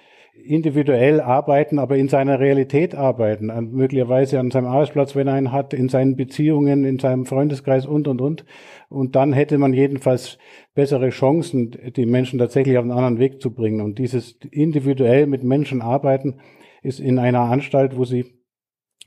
individuell 0.45 1.21
arbeiten, 1.21 1.79
aber 1.79 1.97
in 1.97 2.09
seiner 2.09 2.41
Realität 2.41 2.95
arbeiten, 2.95 3.51
an, 3.51 3.71
möglicherweise 3.71 4.41
an 4.41 4.51
seinem 4.51 4.67
Arbeitsplatz, 4.67 5.15
wenn 5.15 5.29
er 5.29 5.35
einen 5.35 5.53
hat, 5.53 5.75
in 5.75 5.89
seinen 5.89 6.17
Beziehungen, 6.17 6.85
in 6.85 6.99
seinem 6.99 7.27
Freundeskreis 7.27 7.87
und, 7.87 8.09
und, 8.09 8.21
und. 8.21 8.45
Und 8.89 9.15
dann 9.15 9.33
hätte 9.33 9.59
man 9.59 9.73
jedenfalls 9.73 10.39
bessere 10.75 11.11
Chancen, 11.11 11.71
die 11.97 12.07
Menschen 12.07 12.39
tatsächlich 12.39 12.79
auf 12.79 12.83
einen 12.83 12.93
anderen 12.93 13.19
Weg 13.19 13.41
zu 13.41 13.53
bringen. 13.53 13.81
Und 13.81 13.99
dieses 13.99 14.39
individuell 14.51 15.27
mit 15.27 15.45
Menschen 15.45 15.83
arbeiten 15.83 16.41
ist 16.83 16.99
in 16.99 17.19
einer 17.19 17.43
Anstalt, 17.43 17.97
wo 17.97 18.05
sie 18.05 18.42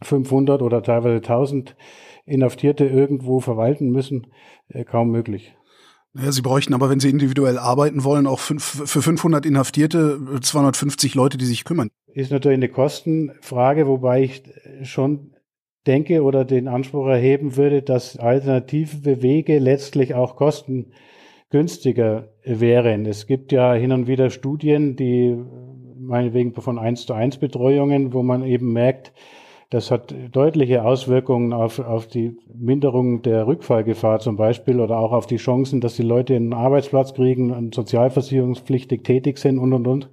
500 0.01 0.61
oder 0.61 0.83
teilweise 0.83 1.17
1000 1.17 1.75
Inhaftierte 2.25 2.85
irgendwo 2.85 3.39
verwalten 3.39 3.89
müssen, 3.89 4.27
äh, 4.69 4.83
kaum 4.83 5.11
möglich. 5.11 5.55
Ja, 6.17 6.31
Sie 6.31 6.41
bräuchten 6.41 6.73
aber, 6.73 6.89
wenn 6.89 7.01
Sie 7.01 7.09
individuell 7.09 7.57
arbeiten 7.57 8.05
wollen, 8.05 8.25
auch 8.25 8.39
für 8.39 9.01
500 9.01 9.45
Inhaftierte 9.45 10.17
250 10.41 11.13
Leute, 11.13 11.37
die 11.37 11.45
sich 11.45 11.65
kümmern. 11.65 11.89
Ist 12.13 12.31
natürlich 12.31 12.57
eine 12.57 12.69
Kostenfrage, 12.69 13.85
wobei 13.85 14.23
ich 14.23 14.43
schon 14.83 15.35
denke 15.85 16.23
oder 16.23 16.45
den 16.45 16.69
Anspruch 16.69 17.07
erheben 17.07 17.57
würde, 17.57 17.81
dass 17.81 18.17
alternative 18.17 19.21
Wege 19.21 19.59
letztlich 19.59 20.15
auch 20.15 20.37
kostengünstiger 20.37 22.29
wären. 22.45 23.05
Es 23.05 23.27
gibt 23.27 23.51
ja 23.51 23.73
hin 23.73 23.91
und 23.91 24.07
wieder 24.07 24.29
Studien, 24.29 24.95
die 24.95 25.37
meinetwegen 25.97 26.53
von 26.53 26.79
1 26.79 27.05
zu 27.05 27.13
1 27.13 27.37
Betreuungen, 27.37 28.13
wo 28.13 28.23
man 28.23 28.43
eben 28.43 28.71
merkt, 28.73 29.11
das 29.75 29.91
hat 29.91 30.15
deutliche 30.31 30.85
Auswirkungen 30.85 31.51
auf, 31.51 31.79
auf 31.79 32.07
die 32.07 32.37
Minderung 32.47 33.21
der 33.23 33.45
Rückfallgefahr 33.45 34.21
zum 34.21 34.37
Beispiel 34.37 34.79
oder 34.79 34.97
auch 34.97 35.11
auf 35.11 35.27
die 35.27 35.35
Chancen, 35.35 35.81
dass 35.81 35.97
die 35.97 36.01
Leute 36.01 36.33
einen 36.33 36.53
Arbeitsplatz 36.53 37.13
kriegen 37.13 37.51
und 37.51 37.75
sozialversicherungspflichtig 37.75 39.03
tätig 39.03 39.37
sind 39.37 39.59
und, 39.59 39.73
und, 39.73 39.85
und. 39.85 40.09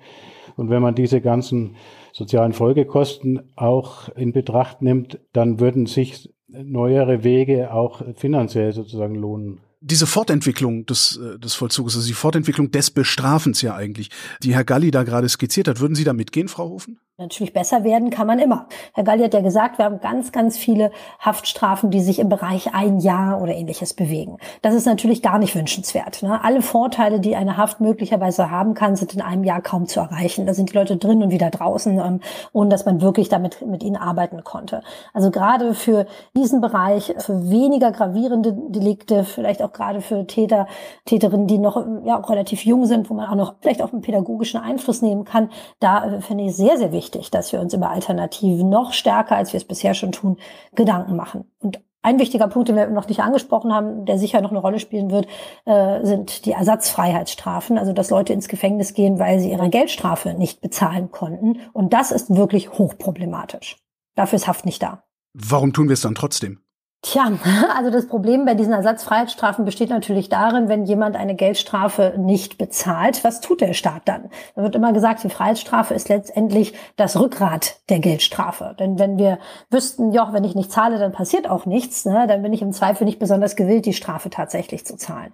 Und 0.56 0.68
wenn 0.68 0.82
man 0.82 0.96
diese 0.96 1.20
ganzen 1.20 1.76
sozialen 2.12 2.54
Folgekosten 2.54 3.52
auch 3.54 4.08
in 4.16 4.32
Betracht 4.32 4.82
nimmt, 4.82 5.20
dann 5.32 5.60
würden 5.60 5.86
sich 5.86 6.28
neuere 6.48 7.22
Wege 7.22 7.72
auch 7.72 8.02
finanziell 8.16 8.72
sozusagen 8.72 9.14
lohnen. 9.14 9.60
diese 9.80 10.08
Fortentwicklung 10.08 10.86
des, 10.86 11.18
äh, 11.18 11.38
des 11.38 11.54
Vollzuges, 11.54 11.94
also 11.94 12.08
die 12.08 12.14
Fortentwicklung 12.14 12.72
des 12.72 12.90
Bestrafens 12.90 13.62
ja 13.62 13.76
eigentlich, 13.76 14.10
die 14.42 14.54
Herr 14.54 14.64
Galli 14.64 14.90
da 14.90 15.04
gerade 15.04 15.28
skizziert 15.28 15.68
hat, 15.68 15.78
würden 15.78 15.94
Sie 15.94 16.04
da 16.04 16.12
mitgehen, 16.12 16.48
Frau 16.48 16.68
Hofen? 16.68 16.98
Natürlich 17.22 17.52
besser 17.52 17.84
werden 17.84 18.10
kann 18.10 18.26
man 18.26 18.40
immer. 18.40 18.66
Herr 18.94 19.04
Galli 19.04 19.22
hat 19.22 19.32
ja 19.32 19.42
gesagt, 19.42 19.78
wir 19.78 19.84
haben 19.84 20.00
ganz, 20.00 20.32
ganz 20.32 20.58
viele 20.58 20.90
Haftstrafen, 21.20 21.92
die 21.92 22.00
sich 22.00 22.18
im 22.18 22.28
Bereich 22.28 22.74
ein 22.74 22.98
Jahr 22.98 23.40
oder 23.40 23.54
ähnliches 23.54 23.94
bewegen. 23.94 24.38
Das 24.60 24.74
ist 24.74 24.86
natürlich 24.86 25.22
gar 25.22 25.38
nicht 25.38 25.54
wünschenswert. 25.54 26.24
Ne? 26.24 26.42
Alle 26.42 26.62
Vorteile, 26.62 27.20
die 27.20 27.36
eine 27.36 27.56
Haft 27.56 27.80
möglicherweise 27.80 28.50
haben 28.50 28.74
kann, 28.74 28.96
sind 28.96 29.14
in 29.14 29.22
einem 29.22 29.44
Jahr 29.44 29.60
kaum 29.60 29.86
zu 29.86 30.00
erreichen. 30.00 30.46
Da 30.46 30.54
sind 30.54 30.72
die 30.72 30.76
Leute 30.76 30.96
drin 30.96 31.22
und 31.22 31.30
wieder 31.30 31.50
draußen, 31.50 31.96
ähm, 32.00 32.20
ohne 32.52 32.70
dass 32.70 32.86
man 32.86 33.00
wirklich 33.00 33.28
damit 33.28 33.64
mit 33.64 33.84
ihnen 33.84 33.96
arbeiten 33.96 34.42
konnte. 34.42 34.82
Also 35.14 35.30
gerade 35.30 35.74
für 35.74 36.06
diesen 36.36 36.60
Bereich, 36.60 37.14
für 37.18 37.50
weniger 37.50 37.92
gravierende 37.92 38.52
Delikte, 38.52 39.22
vielleicht 39.22 39.62
auch 39.62 39.72
gerade 39.72 40.00
für 40.00 40.26
Täter, 40.26 40.66
Täterinnen, 41.04 41.46
die 41.46 41.58
noch 41.58 41.76
ja, 42.04 42.20
auch 42.20 42.28
relativ 42.28 42.64
jung 42.64 42.86
sind, 42.86 43.10
wo 43.10 43.14
man 43.14 43.28
auch 43.28 43.36
noch 43.36 43.54
vielleicht 43.60 43.80
auch 43.80 43.92
einen 43.92 44.02
pädagogischen 44.02 44.60
Einfluss 44.60 45.02
nehmen 45.02 45.24
kann, 45.24 45.50
da 45.78 46.04
äh, 46.04 46.20
finde 46.20 46.44
ich 46.44 46.56
sehr, 46.56 46.78
sehr 46.78 46.90
wichtig, 46.90 47.11
wichtig, 47.12 47.30
dass 47.30 47.52
wir 47.52 47.60
uns 47.60 47.74
über 47.74 47.90
Alternativen 47.90 48.68
noch 48.68 48.92
stärker, 48.92 49.36
als 49.36 49.52
wir 49.52 49.58
es 49.58 49.64
bisher 49.64 49.94
schon 49.94 50.12
tun, 50.12 50.38
Gedanken 50.74 51.16
machen. 51.16 51.44
Und 51.58 51.80
ein 52.04 52.18
wichtiger 52.18 52.48
Punkt, 52.48 52.68
den 52.68 52.76
wir 52.76 52.88
noch 52.88 53.06
nicht 53.06 53.20
angesprochen 53.20 53.72
haben, 53.72 54.06
der 54.06 54.18
sicher 54.18 54.40
noch 54.40 54.50
eine 54.50 54.58
Rolle 54.58 54.80
spielen 54.80 55.10
wird, 55.10 55.28
äh, 55.66 56.04
sind 56.04 56.46
die 56.46 56.52
Ersatzfreiheitsstrafen. 56.52 57.78
Also, 57.78 57.92
dass 57.92 58.10
Leute 58.10 58.32
ins 58.32 58.48
Gefängnis 58.48 58.94
gehen, 58.94 59.20
weil 59.20 59.38
sie 59.38 59.52
ihre 59.52 59.70
Geldstrafe 59.70 60.34
nicht 60.34 60.60
bezahlen 60.60 61.12
konnten. 61.12 61.60
Und 61.72 61.92
das 61.92 62.10
ist 62.10 62.34
wirklich 62.34 62.72
hochproblematisch. 62.72 63.76
Dafür 64.16 64.36
ist 64.36 64.48
Haft 64.48 64.66
nicht 64.66 64.82
da. 64.82 65.04
Warum 65.32 65.72
tun 65.72 65.88
wir 65.88 65.94
es 65.94 66.00
dann 66.00 66.16
trotzdem? 66.16 66.61
Tja, 67.04 67.32
also 67.76 67.90
das 67.90 68.06
Problem 68.06 68.44
bei 68.44 68.54
diesen 68.54 68.72
Ersatzfreiheitsstrafen 68.72 69.64
besteht 69.64 69.90
natürlich 69.90 70.28
darin, 70.28 70.68
wenn 70.68 70.84
jemand 70.84 71.16
eine 71.16 71.34
Geldstrafe 71.34 72.14
nicht 72.16 72.58
bezahlt, 72.58 73.24
was 73.24 73.40
tut 73.40 73.60
der 73.60 73.74
Staat 73.74 74.02
dann? 74.04 74.30
Da 74.54 74.62
wird 74.62 74.76
immer 74.76 74.92
gesagt, 74.92 75.24
die 75.24 75.28
Freiheitsstrafe 75.28 75.94
ist 75.94 76.08
letztendlich 76.08 76.74
das 76.94 77.18
Rückgrat 77.18 77.80
der 77.88 77.98
Geldstrafe. 77.98 78.76
Denn 78.78 79.00
wenn 79.00 79.18
wir 79.18 79.40
wüssten, 79.68 80.12
ja, 80.12 80.32
wenn 80.32 80.44
ich 80.44 80.54
nicht 80.54 80.70
zahle, 80.70 81.00
dann 81.00 81.10
passiert 81.10 81.50
auch 81.50 81.66
nichts, 81.66 82.04
ne, 82.04 82.26
dann 82.28 82.40
bin 82.40 82.52
ich 82.52 82.62
im 82.62 82.72
Zweifel 82.72 83.04
nicht 83.04 83.18
besonders 83.18 83.56
gewillt, 83.56 83.84
die 83.84 83.94
Strafe 83.94 84.30
tatsächlich 84.30 84.86
zu 84.86 84.96
zahlen. 84.96 85.32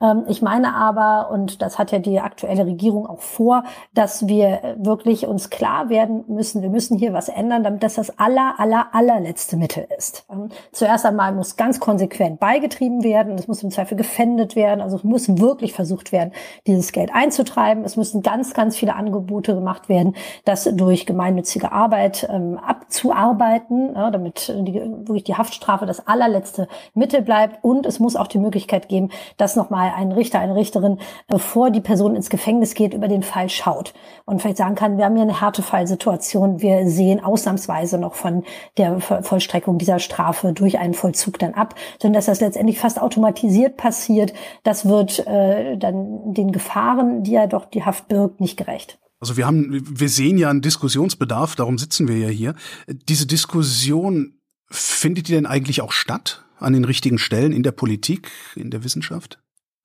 Ähm, 0.00 0.22
ich 0.28 0.40
meine 0.40 0.76
aber, 0.76 1.32
und 1.32 1.62
das 1.62 1.80
hat 1.80 1.90
ja 1.90 1.98
die 1.98 2.20
aktuelle 2.20 2.64
Regierung 2.64 3.08
auch 3.08 3.22
vor, 3.22 3.64
dass 3.92 4.28
wir 4.28 4.76
wirklich 4.78 5.26
uns 5.26 5.50
klar 5.50 5.88
werden 5.88 6.22
müssen, 6.28 6.62
wir 6.62 6.70
müssen 6.70 6.96
hier 6.96 7.12
was 7.12 7.28
ändern, 7.28 7.64
damit 7.64 7.82
das 7.82 7.94
das 7.94 8.20
aller, 8.20 8.54
aller, 8.58 8.86
allerletzte 8.92 9.56
Mittel 9.56 9.84
ist. 9.96 10.24
Ähm, 10.30 10.50
zuerst 10.70 11.07
einmal 11.08 11.32
muss 11.32 11.56
ganz 11.56 11.80
konsequent 11.80 12.40
beigetrieben 12.40 13.02
werden. 13.02 13.34
Es 13.34 13.48
muss 13.48 13.62
im 13.62 13.70
Zweifel 13.70 13.96
gefändet 13.96 14.56
werden. 14.56 14.80
Also 14.80 14.96
es 14.96 15.04
muss 15.04 15.28
wirklich 15.38 15.72
versucht 15.72 16.12
werden, 16.12 16.32
dieses 16.66 16.92
Geld 16.92 17.10
einzutreiben. 17.12 17.84
Es 17.84 17.96
müssen 17.96 18.22
ganz, 18.22 18.54
ganz 18.54 18.76
viele 18.76 18.94
Angebote 18.94 19.54
gemacht 19.54 19.88
werden, 19.88 20.14
das 20.44 20.68
durch 20.72 21.06
gemeinnützige 21.06 21.72
Arbeit 21.72 22.28
ähm, 22.32 22.58
abzuarbeiten, 22.58 23.94
ja, 23.94 24.10
damit 24.10 24.48
die, 24.48 24.74
wirklich 24.74 25.24
die 25.24 25.34
Haftstrafe 25.34 25.86
das 25.86 26.06
allerletzte 26.06 26.68
Mittel 26.94 27.22
bleibt. 27.22 27.64
Und 27.64 27.86
es 27.86 27.98
muss 27.98 28.16
auch 28.16 28.28
die 28.28 28.38
Möglichkeit 28.38 28.88
geben, 28.88 29.10
dass 29.36 29.56
nochmal 29.56 29.92
ein 29.96 30.12
Richter, 30.12 30.38
eine 30.38 30.54
Richterin, 30.54 30.98
bevor 31.26 31.70
die 31.70 31.80
Person 31.80 32.16
ins 32.16 32.30
Gefängnis 32.30 32.74
geht, 32.74 32.94
über 32.94 33.08
den 33.08 33.22
Fall 33.22 33.48
schaut 33.48 33.94
und 34.24 34.42
vielleicht 34.42 34.58
sagen 34.58 34.74
kann, 34.74 34.98
wir 34.98 35.04
haben 35.04 35.14
hier 35.14 35.22
eine 35.22 35.40
Härtefallsituation. 35.40 36.60
Wir 36.60 36.86
sehen 36.86 37.24
ausnahmsweise 37.24 37.98
noch 37.98 38.14
von 38.14 38.44
der 38.76 39.00
Vollstreckung 39.00 39.78
dieser 39.78 39.98
Strafe 39.98 40.52
durch 40.52 40.78
einen 40.78 40.94
Vollzug 40.98 41.38
dann 41.38 41.54
ab, 41.54 41.74
sondern 42.00 42.18
dass 42.18 42.26
das 42.26 42.40
letztendlich 42.40 42.78
fast 42.78 43.00
automatisiert 43.00 43.76
passiert. 43.76 44.32
Das 44.64 44.86
wird 44.86 45.26
äh, 45.26 45.76
dann 45.76 46.34
den 46.34 46.52
Gefahren, 46.52 47.22
die 47.22 47.32
ja 47.32 47.46
doch 47.46 47.64
die 47.64 47.84
Haft 47.84 48.08
birgt, 48.08 48.40
nicht 48.40 48.56
gerecht. 48.56 48.98
Also 49.20 49.36
wir 49.36 49.46
haben, 49.46 49.68
wir 49.70 50.08
sehen 50.08 50.38
ja 50.38 50.50
einen 50.50 50.62
Diskussionsbedarf, 50.62 51.56
darum 51.56 51.78
sitzen 51.78 52.06
wir 52.06 52.18
ja 52.18 52.28
hier. 52.28 52.54
Diese 52.86 53.26
Diskussion, 53.26 54.38
findet 54.70 55.28
die 55.28 55.32
denn 55.32 55.46
eigentlich 55.46 55.80
auch 55.80 55.92
statt 55.92 56.44
an 56.58 56.72
den 56.72 56.84
richtigen 56.84 57.18
Stellen 57.18 57.52
in 57.52 57.62
der 57.62 57.72
Politik, 57.72 58.30
in 58.54 58.70
der 58.70 58.84
Wissenschaft? 58.84 59.38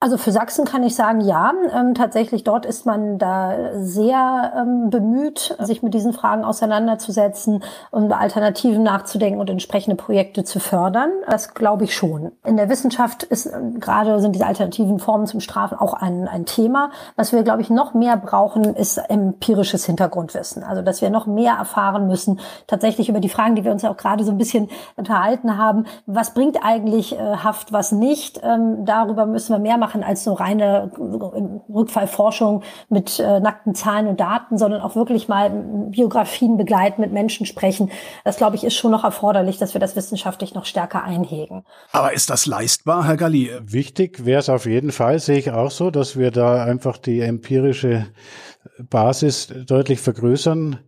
Also 0.03 0.17
für 0.17 0.33
Sachsen 0.33 0.65
kann 0.65 0.83
ich 0.83 0.95
sagen, 0.95 1.21
ja. 1.21 1.53
Ähm, 1.73 1.95
tatsächlich 1.95 2.43
dort 2.43 2.65
ist 2.65 2.85
man 2.85 3.19
da 3.19 3.55
sehr 3.75 4.51
ähm, 4.53 4.89
bemüht, 4.89 5.55
sich 5.59 5.81
mit 5.81 5.93
diesen 5.93 6.11
Fragen 6.11 6.43
auseinanderzusetzen 6.43 7.63
und 7.89 8.07
über 8.07 8.19
Alternativen 8.19 8.83
nachzudenken 8.83 9.39
und 9.39 9.49
entsprechende 9.49 9.95
Projekte 9.95 10.43
zu 10.43 10.59
fördern. 10.59 11.09
Das 11.29 11.53
glaube 11.53 11.85
ich 11.85 11.95
schon. 11.95 12.33
In 12.45 12.57
der 12.57 12.67
Wissenschaft 12.67 13.23
ist 13.23 13.45
äh, 13.45 13.51
gerade 13.79 14.19
sind 14.19 14.35
diese 14.35 14.45
alternativen 14.45 14.99
Formen 14.99 15.25
zum 15.25 15.39
Strafen 15.39 15.77
auch 15.77 15.93
ein, 15.93 16.27
ein 16.27 16.45
Thema. 16.45 16.91
Was 17.15 17.31
wir, 17.31 17.43
glaube 17.43 17.61
ich, 17.61 17.69
noch 17.69 17.93
mehr 17.93 18.17
brauchen, 18.17 18.75
ist 18.75 18.97
empirisches 18.97 19.85
Hintergrundwissen. 19.85 20.65
Also 20.65 20.81
dass 20.81 21.01
wir 21.01 21.11
noch 21.11 21.27
mehr 21.27 21.53
erfahren 21.53 22.07
müssen, 22.07 22.41
tatsächlich 22.67 23.07
über 23.07 23.21
die 23.21 23.29
Fragen, 23.29 23.55
die 23.55 23.63
wir 23.63 23.71
uns 23.71 23.85
auch 23.85 23.95
gerade 23.95 24.25
so 24.25 24.31
ein 24.31 24.37
bisschen 24.37 24.67
unterhalten 24.97 25.57
haben. 25.57 25.85
Was 26.07 26.33
bringt 26.33 26.57
eigentlich 26.61 27.17
äh, 27.17 27.37
Haft, 27.37 27.71
was 27.71 27.93
nicht? 27.93 28.41
Ähm, 28.43 28.83
darüber 28.83 29.25
müssen 29.25 29.53
wir 29.53 29.59
mehr 29.59 29.77
machen 29.77 29.92
machen 29.93 30.03
als 30.03 30.23
so 30.23 30.33
reine 30.33 30.91
Rückfallforschung 31.69 32.63
mit 32.89 33.19
äh, 33.19 33.39
nackten 33.39 33.75
Zahlen 33.75 34.07
und 34.07 34.19
Daten, 34.19 34.57
sondern 34.57 34.81
auch 34.81 34.95
wirklich 34.95 35.27
mal 35.27 35.49
Biografien 35.91 36.57
begleiten, 36.57 37.01
mit 37.01 37.11
Menschen 37.11 37.45
sprechen. 37.45 37.91
Das, 38.23 38.37
glaube 38.37 38.55
ich, 38.55 38.63
ist 38.63 38.75
schon 38.75 38.91
noch 38.91 39.03
erforderlich, 39.03 39.57
dass 39.57 39.73
wir 39.73 39.81
das 39.81 39.95
wissenschaftlich 39.95 40.55
noch 40.55 40.65
stärker 40.65 41.03
einhegen. 41.03 41.63
Aber 41.91 42.13
ist 42.13 42.29
das 42.29 42.45
leistbar, 42.45 43.05
Herr 43.05 43.17
Galli? 43.17 43.51
Wichtig 43.61 44.25
wäre 44.25 44.39
es 44.39 44.49
auf 44.49 44.65
jeden 44.65 44.91
Fall, 44.91 45.19
sehe 45.19 45.37
ich 45.37 45.51
auch 45.51 45.71
so, 45.71 45.91
dass 45.91 46.17
wir 46.17 46.31
da 46.31 46.63
einfach 46.63 46.97
die 46.97 47.21
empirische 47.21 48.07
Basis 48.79 49.53
deutlich 49.67 49.99
vergrößern 49.99 50.79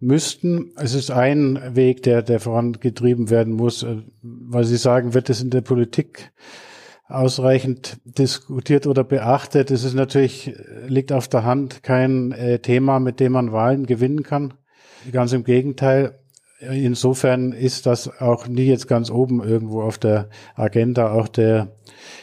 müssten. 0.00 0.72
Es 0.76 0.94
ist 0.94 1.10
ein 1.10 1.58
Weg, 1.74 2.02
der, 2.02 2.22
der 2.22 2.40
vorangetrieben 2.40 3.30
werden 3.30 3.54
muss, 3.54 3.82
äh, 3.82 3.98
weil 4.22 4.64
Sie 4.64 4.76
sagen, 4.76 5.14
wird 5.14 5.30
es 5.30 5.40
in 5.40 5.50
der 5.50 5.60
Politik 5.60 6.32
ausreichend 7.10 7.98
diskutiert 8.04 8.86
oder 8.86 9.04
beachtet. 9.04 9.70
Es 9.70 9.84
ist 9.84 9.94
natürlich, 9.94 10.54
liegt 10.86 11.12
auf 11.12 11.28
der 11.28 11.44
Hand 11.44 11.82
kein 11.82 12.32
äh, 12.32 12.60
Thema, 12.60 13.00
mit 13.00 13.20
dem 13.20 13.32
man 13.32 13.52
Wahlen 13.52 13.86
gewinnen 13.86 14.22
kann. 14.22 14.54
Ganz 15.10 15.32
im 15.32 15.44
Gegenteil. 15.44 16.19
Insofern 16.60 17.52
ist 17.52 17.86
das 17.86 18.20
auch 18.20 18.46
nie 18.46 18.66
jetzt 18.66 18.86
ganz 18.86 19.10
oben 19.10 19.42
irgendwo 19.42 19.80
auf 19.80 19.96
der 19.96 20.28
Agenda 20.56 21.12
auch 21.12 21.28
der 21.28 21.68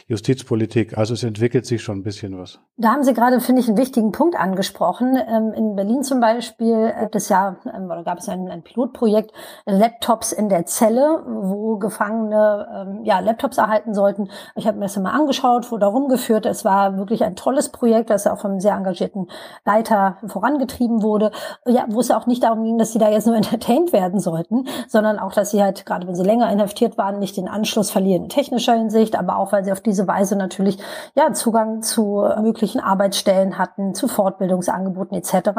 Justizpolitik. 0.06 0.96
Also 0.96 1.14
es 1.14 1.22
entwickelt 1.22 1.66
sich 1.66 1.82
schon 1.82 1.98
ein 1.98 2.02
bisschen 2.02 2.38
was. 2.38 2.60
Da 2.76 2.92
haben 2.92 3.02
Sie 3.02 3.12
gerade, 3.12 3.40
finde 3.40 3.60
ich, 3.60 3.68
einen 3.68 3.76
wichtigen 3.76 4.12
Punkt 4.12 4.36
angesprochen. 4.36 5.16
Ähm, 5.16 5.52
in 5.52 5.74
Berlin 5.74 6.02
zum 6.02 6.20
Beispiel 6.20 6.94
gibt 7.00 7.16
es 7.16 7.28
ja, 7.28 7.56
oder 7.64 8.04
gab 8.04 8.18
es 8.18 8.28
ein, 8.28 8.48
ein 8.48 8.62
Pilotprojekt, 8.62 9.32
Laptops 9.66 10.32
in 10.32 10.48
der 10.48 10.64
Zelle, 10.66 11.24
wo 11.26 11.76
Gefangene 11.76 12.68
ähm, 12.72 13.04
ja, 13.04 13.18
Laptops 13.18 13.58
erhalten 13.58 13.94
sollten. 13.94 14.30
Ich 14.54 14.66
habe 14.66 14.78
mir 14.78 14.84
das 14.84 14.96
mal 14.96 15.10
angeschaut, 15.10 15.70
wurde 15.72 15.86
rumgeführt. 15.86 16.46
Es 16.46 16.64
war 16.64 16.96
wirklich 16.96 17.24
ein 17.24 17.36
tolles 17.36 17.70
Projekt, 17.70 18.10
das 18.10 18.26
auch 18.26 18.38
vom 18.38 18.60
sehr 18.60 18.74
engagierten 18.74 19.26
Leiter 19.64 20.18
vorangetrieben 20.26 21.02
wurde. 21.02 21.32
Ja, 21.66 21.86
wo 21.88 22.00
es 22.00 22.08
ja 22.08 22.18
auch 22.18 22.26
nicht 22.26 22.44
darum 22.44 22.64
ging, 22.64 22.78
dass 22.78 22.92
sie 22.92 22.98
da 22.98 23.10
jetzt 23.10 23.26
nur 23.26 23.36
entertained 23.48 23.92
werden 23.92 24.20
sollten, 24.28 24.66
sondern 24.88 25.18
auch, 25.18 25.32
dass 25.32 25.50
sie 25.50 25.62
halt, 25.62 25.86
gerade 25.86 26.06
wenn 26.06 26.14
sie 26.14 26.22
länger 26.22 26.50
inhaftiert 26.52 26.98
waren, 26.98 27.18
nicht 27.18 27.36
den 27.36 27.48
Anschluss 27.48 27.90
verlieren 27.90 28.24
in 28.24 28.28
technischer 28.28 28.74
Hinsicht, 28.74 29.18
aber 29.18 29.36
auch, 29.38 29.52
weil 29.52 29.64
sie 29.64 29.72
auf 29.72 29.80
diese 29.80 30.06
Weise 30.06 30.36
natürlich 30.36 30.78
ja 31.14 31.32
Zugang 31.32 31.82
zu 31.82 32.28
möglichen 32.42 32.80
Arbeitsstellen 32.80 33.56
hatten, 33.56 33.94
zu 33.94 34.08
Fortbildungsangeboten 34.08 35.16
etc. 35.16 35.50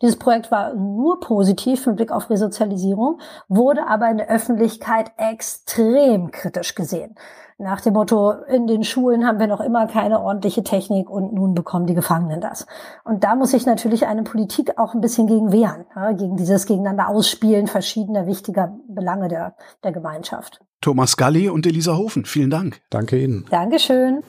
Dieses 0.00 0.18
Projekt 0.18 0.50
war 0.50 0.74
nur 0.74 1.18
positiv 1.20 1.86
im 1.86 1.96
Blick 1.96 2.12
auf 2.12 2.30
Resozialisierung, 2.30 3.18
wurde 3.48 3.86
aber 3.88 4.08
in 4.08 4.18
der 4.18 4.28
Öffentlichkeit 4.28 5.10
extrem 5.16 6.30
kritisch 6.30 6.74
gesehen. 6.74 7.16
Nach 7.58 7.80
dem 7.80 7.92
Motto, 7.92 8.32
in 8.32 8.66
den 8.66 8.82
Schulen 8.82 9.24
haben 9.24 9.38
wir 9.38 9.46
noch 9.46 9.60
immer 9.60 9.86
keine 9.86 10.20
ordentliche 10.20 10.64
Technik 10.64 11.08
und 11.08 11.32
nun 11.32 11.54
bekommen 11.54 11.86
die 11.86 11.94
Gefangenen 11.94 12.40
das. 12.40 12.66
Und 13.04 13.22
da 13.22 13.36
muss 13.36 13.52
sich 13.52 13.64
natürlich 13.64 14.08
eine 14.08 14.24
Politik 14.24 14.76
auch 14.76 14.92
ein 14.92 15.00
bisschen 15.00 15.28
gegen 15.28 15.52
wehren, 15.52 15.84
ja, 15.94 16.10
gegen 16.12 16.36
dieses 16.36 16.66
Gegeneinander 16.66 17.08
ausspielen 17.08 17.68
verschiedener 17.68 18.26
wichtiger 18.26 18.76
Belange 18.88 19.28
der, 19.28 19.54
der 19.84 19.92
Gemeinschaft. 19.92 20.62
Thomas 20.80 21.16
Galli 21.16 21.48
und 21.48 21.64
Elisa 21.64 21.96
Hofen, 21.96 22.24
vielen 22.24 22.50
Dank. 22.50 22.80
Danke 22.90 23.22
Ihnen. 23.22 23.46
Dankeschön. 23.50 24.24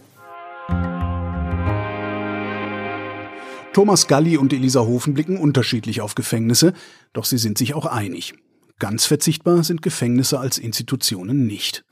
Thomas 3.74 4.06
Galli 4.08 4.38
und 4.38 4.54
Elisa 4.54 4.82
Hofen 4.82 5.16
blicken 5.16 5.38
unterschiedlich 5.38 6.02
auf 6.02 6.14
Gefängnisse, 6.14 6.74
doch 7.12 7.26
sie 7.26 7.40
sind 7.40 7.58
sich 7.58 7.74
auch 7.74 7.88
einig. 7.88 8.36
Ganz 8.80 9.06
verzichtbar 9.06 9.64
sind 9.64 9.82
Gefängnisse 9.82 10.40
als 10.40 10.58
Institutionen 10.58 11.48
nicht. 11.48 11.86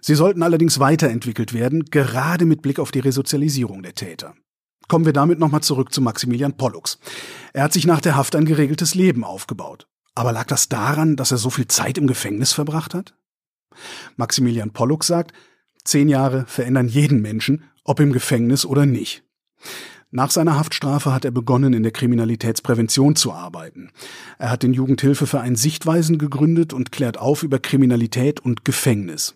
Sie 0.00 0.14
sollten 0.14 0.42
allerdings 0.42 0.78
weiterentwickelt 0.78 1.54
werden, 1.54 1.84
gerade 1.84 2.44
mit 2.44 2.60
Blick 2.60 2.78
auf 2.78 2.90
die 2.90 3.00
Resozialisierung 3.00 3.82
der 3.82 3.94
Täter. 3.94 4.34
Kommen 4.88 5.06
wir 5.06 5.14
damit 5.14 5.38
nochmal 5.38 5.62
zurück 5.62 5.92
zu 5.92 6.00
Maximilian 6.02 6.56
Pollux. 6.56 6.98
Er 7.52 7.64
hat 7.64 7.72
sich 7.72 7.86
nach 7.86 8.00
der 8.00 8.16
Haft 8.16 8.36
ein 8.36 8.44
geregeltes 8.44 8.94
Leben 8.94 9.24
aufgebaut. 9.24 9.88
Aber 10.14 10.32
lag 10.32 10.44
das 10.44 10.68
daran, 10.68 11.16
dass 11.16 11.32
er 11.32 11.38
so 11.38 11.50
viel 11.50 11.68
Zeit 11.68 11.98
im 11.98 12.06
Gefängnis 12.06 12.52
verbracht 12.52 12.94
hat? 12.94 13.14
Maximilian 14.16 14.72
Pollux 14.72 15.06
sagt, 15.06 15.32
Zehn 15.86 16.08
Jahre 16.08 16.44
verändern 16.46 16.88
jeden 16.88 17.22
Menschen, 17.22 17.64
ob 17.84 18.00
im 18.00 18.12
Gefängnis 18.12 18.66
oder 18.66 18.86
nicht. 18.86 19.22
Nach 20.10 20.30
seiner 20.30 20.56
Haftstrafe 20.56 21.12
hat 21.12 21.24
er 21.24 21.30
begonnen, 21.30 21.72
in 21.72 21.82
der 21.82 21.92
Kriminalitätsprävention 21.92 23.16
zu 23.16 23.32
arbeiten. 23.32 23.90
Er 24.38 24.50
hat 24.50 24.62
den 24.62 24.72
Jugendhilfeverein 24.72 25.56
Sichtweisen 25.56 26.18
gegründet 26.18 26.72
und 26.72 26.92
klärt 26.92 27.18
auf 27.18 27.42
über 27.42 27.58
Kriminalität 27.58 28.40
und 28.40 28.64
Gefängnis. 28.64 29.34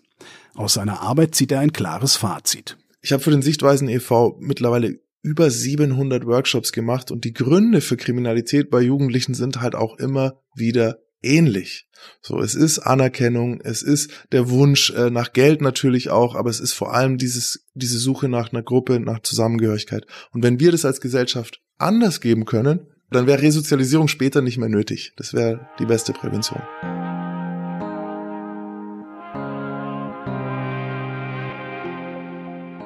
Aus 0.55 0.73
seiner 0.73 1.01
Arbeit 1.01 1.35
zieht 1.35 1.51
er 1.51 1.59
ein 1.59 1.73
klares 1.73 2.15
Fazit. 2.15 2.77
Ich 3.01 3.11
habe 3.11 3.23
für 3.23 3.31
den 3.31 3.41
Sichtweisen 3.41 3.89
e.V. 3.89 4.37
mittlerweile 4.39 4.99
über 5.23 5.49
700 5.49 6.25
Workshops 6.25 6.71
gemacht 6.71 7.11
und 7.11 7.25
die 7.25 7.33
Gründe 7.33 7.81
für 7.81 7.97
Kriminalität 7.97 8.69
bei 8.69 8.81
Jugendlichen 8.81 9.33
sind 9.33 9.61
halt 9.61 9.75
auch 9.75 9.97
immer 9.97 10.41
wieder 10.55 10.99
ähnlich. 11.21 11.87
So, 12.21 12.39
es 12.39 12.55
ist 12.55 12.79
Anerkennung, 12.79 13.61
es 13.61 13.81
ist 13.83 14.11
der 14.31 14.49
Wunsch 14.49 14.91
äh, 14.91 15.09
nach 15.09 15.33
Geld 15.33 15.61
natürlich 15.61 16.09
auch, 16.09 16.35
aber 16.35 16.49
es 16.49 16.59
ist 16.59 16.73
vor 16.73 16.93
allem 16.93 17.17
dieses, 17.17 17.67
diese 17.73 17.99
Suche 17.99 18.27
nach 18.27 18.51
einer 18.51 18.63
Gruppe, 18.63 18.99
nach 18.99 19.21
Zusammengehörigkeit. 19.21 20.05
Und 20.31 20.43
wenn 20.43 20.59
wir 20.59 20.71
das 20.71 20.85
als 20.85 21.01
Gesellschaft 21.01 21.61
anders 21.77 22.21
geben 22.21 22.45
können, 22.45 22.87
dann 23.11 23.27
wäre 23.27 23.41
Resozialisierung 23.41 24.07
später 24.07 24.41
nicht 24.41 24.57
mehr 24.57 24.69
nötig. 24.69 25.13
Das 25.17 25.33
wäre 25.33 25.69
die 25.79 25.85
beste 25.85 26.13
Prävention. 26.13 26.61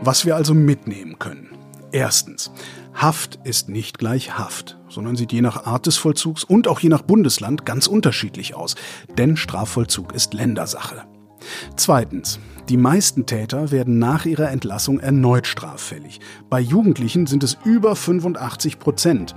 Was 0.01 0.25
wir 0.25 0.35
also 0.35 0.53
mitnehmen 0.53 1.19
können. 1.19 1.49
Erstens. 1.91 2.51
Haft 2.95 3.39
ist 3.43 3.67
nicht 3.67 3.97
gleich 3.99 4.37
Haft, 4.37 4.79
sondern 4.87 5.17
sieht 5.17 5.33
je 5.33 5.41
nach 5.41 5.65
Art 5.65 5.85
des 5.85 5.97
Vollzugs 5.97 6.45
und 6.45 6.67
auch 6.69 6.79
je 6.79 6.89
nach 6.89 7.01
Bundesland 7.01 7.65
ganz 7.65 7.87
unterschiedlich 7.87 8.55
aus, 8.55 8.75
denn 9.17 9.35
Strafvollzug 9.35 10.13
ist 10.13 10.33
Ländersache. 10.33 11.03
Zweitens. 11.75 12.39
Die 12.69 12.77
meisten 12.77 13.27
Täter 13.27 13.69
werden 13.69 13.99
nach 13.99 14.25
ihrer 14.25 14.49
Entlassung 14.49 14.99
erneut 14.99 15.45
straffällig. 15.45 16.19
Bei 16.49 16.59
Jugendlichen 16.59 17.27
sind 17.27 17.43
es 17.43 17.57
über 17.63 17.95
85 17.95 18.79
Prozent. 18.79 19.35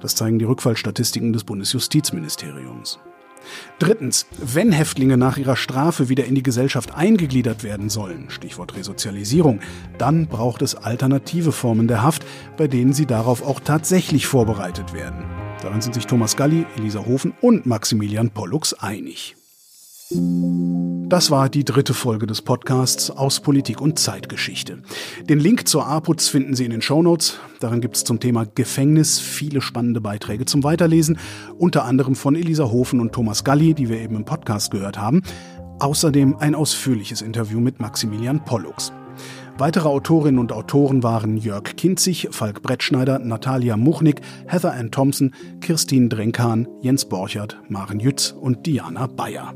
Das 0.00 0.16
zeigen 0.16 0.38
die 0.38 0.46
Rückfallstatistiken 0.46 1.34
des 1.34 1.44
Bundesjustizministeriums. 1.44 2.98
Drittens, 3.78 4.26
wenn 4.38 4.72
Häftlinge 4.72 5.16
nach 5.16 5.36
ihrer 5.36 5.56
Strafe 5.56 6.08
wieder 6.08 6.24
in 6.24 6.34
die 6.34 6.42
Gesellschaft 6.42 6.94
eingegliedert 6.94 7.62
werden 7.64 7.88
sollen, 7.88 8.26
Stichwort 8.28 8.76
Resozialisierung, 8.76 9.60
dann 9.98 10.26
braucht 10.26 10.62
es 10.62 10.74
alternative 10.74 11.52
Formen 11.52 11.88
der 11.88 12.02
Haft, 12.02 12.24
bei 12.56 12.68
denen 12.68 12.92
sie 12.92 13.06
darauf 13.06 13.42
auch 13.42 13.60
tatsächlich 13.60 14.26
vorbereitet 14.26 14.92
werden. 14.92 15.24
Daran 15.62 15.80
sind 15.80 15.94
sich 15.94 16.06
Thomas 16.06 16.36
Galli, 16.36 16.66
Elisa 16.76 17.04
Hofen 17.06 17.34
und 17.40 17.66
Maximilian 17.66 18.30
Pollux 18.30 18.74
einig. 18.74 19.36
Das 21.12 21.30
war 21.30 21.50
die 21.50 21.62
dritte 21.62 21.92
Folge 21.92 22.26
des 22.26 22.40
Podcasts 22.40 23.10
aus 23.10 23.40
Politik 23.40 23.82
und 23.82 23.98
Zeitgeschichte. 23.98 24.78
Den 25.28 25.40
Link 25.40 25.68
zur 25.68 25.86
APUZ 25.86 26.30
finden 26.30 26.54
Sie 26.54 26.64
in 26.64 26.70
den 26.70 26.80
Shownotes. 26.80 27.38
Darin 27.60 27.82
gibt 27.82 27.96
es 27.96 28.04
zum 28.04 28.18
Thema 28.18 28.46
Gefängnis 28.46 29.20
viele 29.20 29.60
spannende 29.60 30.00
Beiträge 30.00 30.46
zum 30.46 30.64
Weiterlesen, 30.64 31.18
unter 31.58 31.84
anderem 31.84 32.14
von 32.14 32.34
Elisa 32.34 32.64
Hofen 32.64 32.98
und 32.98 33.12
Thomas 33.12 33.44
Galli, 33.44 33.74
die 33.74 33.90
wir 33.90 34.00
eben 34.00 34.16
im 34.16 34.24
Podcast 34.24 34.70
gehört 34.70 34.96
haben. 34.96 35.20
Außerdem 35.80 36.36
ein 36.36 36.54
ausführliches 36.54 37.20
Interview 37.20 37.60
mit 37.60 37.78
Maximilian 37.78 38.42
Pollux. 38.46 38.90
Weitere 39.58 39.88
Autorinnen 39.88 40.40
und 40.40 40.50
Autoren 40.50 41.02
waren 41.02 41.36
Jörg 41.36 41.76
Kinzig, 41.76 42.28
Falk 42.30 42.62
Brettschneider, 42.62 43.18
Natalia 43.18 43.76
Muchnick, 43.76 44.22
Heather 44.46 44.72
Ann 44.72 44.90
Thompson, 44.90 45.34
Kirstin 45.60 46.08
Drenkan, 46.08 46.66
Jens 46.80 47.04
Borchert, 47.04 47.60
Maren 47.68 48.00
Jütz 48.00 48.30
und 48.30 48.64
Diana 48.64 49.08
Bayer. 49.08 49.52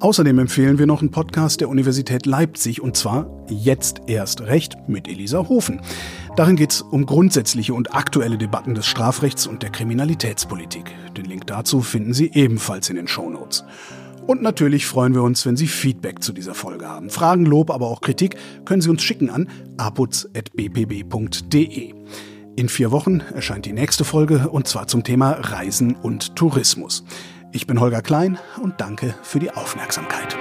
Außerdem 0.00 0.38
empfehlen 0.38 0.78
wir 0.78 0.86
noch 0.86 1.00
einen 1.00 1.10
Podcast 1.10 1.60
der 1.60 1.68
Universität 1.68 2.24
Leipzig 2.24 2.80
und 2.80 2.96
zwar 2.96 3.28
Jetzt 3.48 4.02
erst 4.06 4.42
recht 4.42 4.76
mit 4.86 5.08
Elisa 5.08 5.48
Hofen. 5.48 5.80
Darin 6.36 6.54
geht 6.54 6.70
es 6.70 6.82
um 6.82 7.04
grundsätzliche 7.04 7.74
und 7.74 7.96
aktuelle 7.96 8.38
Debatten 8.38 8.76
des 8.76 8.86
Strafrechts 8.86 9.48
und 9.48 9.64
der 9.64 9.70
Kriminalitätspolitik. 9.70 10.84
Den 11.16 11.24
Link 11.24 11.48
dazu 11.48 11.80
finden 11.80 12.14
Sie 12.14 12.30
ebenfalls 12.32 12.88
in 12.90 12.96
den 12.96 13.08
Shownotes. 13.08 13.64
Und 14.28 14.40
natürlich 14.40 14.86
freuen 14.86 15.14
wir 15.14 15.24
uns, 15.24 15.44
wenn 15.46 15.56
Sie 15.56 15.66
Feedback 15.66 16.22
zu 16.22 16.32
dieser 16.32 16.54
Folge 16.54 16.86
haben. 16.86 17.10
Fragen, 17.10 17.44
Lob, 17.44 17.72
aber 17.72 17.88
auch 17.88 18.00
Kritik 18.00 18.36
können 18.66 18.82
Sie 18.82 18.90
uns 18.90 19.02
schicken 19.02 19.30
an 19.30 19.48
aputz.bpb.de. 19.78 21.94
In 22.54 22.68
vier 22.68 22.92
Wochen 22.92 23.18
erscheint 23.34 23.66
die 23.66 23.72
nächste 23.72 24.04
Folge 24.04 24.48
und 24.48 24.68
zwar 24.68 24.86
zum 24.86 25.02
Thema 25.02 25.32
Reisen 25.32 25.96
und 25.96 26.36
Tourismus. 26.36 27.02
Ich 27.50 27.66
bin 27.66 27.80
Holger 27.80 28.02
Klein 28.02 28.38
und 28.62 28.80
danke 28.80 29.14
für 29.22 29.38
die 29.38 29.50
Aufmerksamkeit. 29.50 30.36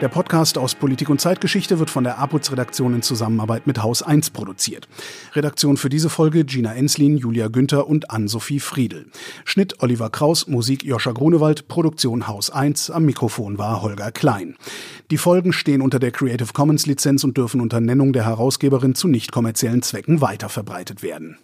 Der 0.00 0.08
Podcast 0.08 0.56
aus 0.56 0.74
Politik 0.74 1.10
und 1.10 1.20
Zeitgeschichte 1.20 1.78
wird 1.78 1.90
von 1.90 2.04
der 2.04 2.18
APUZ-Redaktion 2.18 2.94
in 2.94 3.02
Zusammenarbeit 3.02 3.66
mit 3.66 3.82
Haus 3.82 4.02
1 4.02 4.30
produziert. 4.30 4.88
Redaktion 5.34 5.76
für 5.76 5.90
diese 5.90 6.08
Folge 6.08 6.46
Gina 6.46 6.72
Enslin, 6.74 7.18
Julia 7.18 7.48
Günther 7.48 7.86
und 7.86 8.10
Ann-Sophie 8.10 8.60
Friedel. 8.60 9.08
Schnitt 9.44 9.82
Oliver 9.82 10.08
Kraus, 10.08 10.46
Musik 10.46 10.84
Joscha 10.84 11.12
Grunewald, 11.12 11.68
Produktion 11.68 12.28
Haus 12.28 12.48
1, 12.48 12.90
am 12.90 13.04
Mikrofon 13.04 13.58
war 13.58 13.82
Holger 13.82 14.10
Klein. 14.10 14.56
Die 15.10 15.18
Folgen 15.18 15.52
stehen 15.52 15.82
unter 15.82 15.98
der 15.98 16.12
Creative 16.12 16.54
Commons 16.54 16.86
Lizenz 16.86 17.22
und 17.22 17.36
dürfen 17.36 17.60
unter 17.60 17.80
Nennung 17.80 18.14
der 18.14 18.24
Herausgeberin 18.24 18.94
zu 18.94 19.06
nicht 19.06 19.32
kommerziellen 19.32 19.82
Zwecken 19.82 20.22
weiterverbreitet 20.22 21.02
werden. 21.02 21.36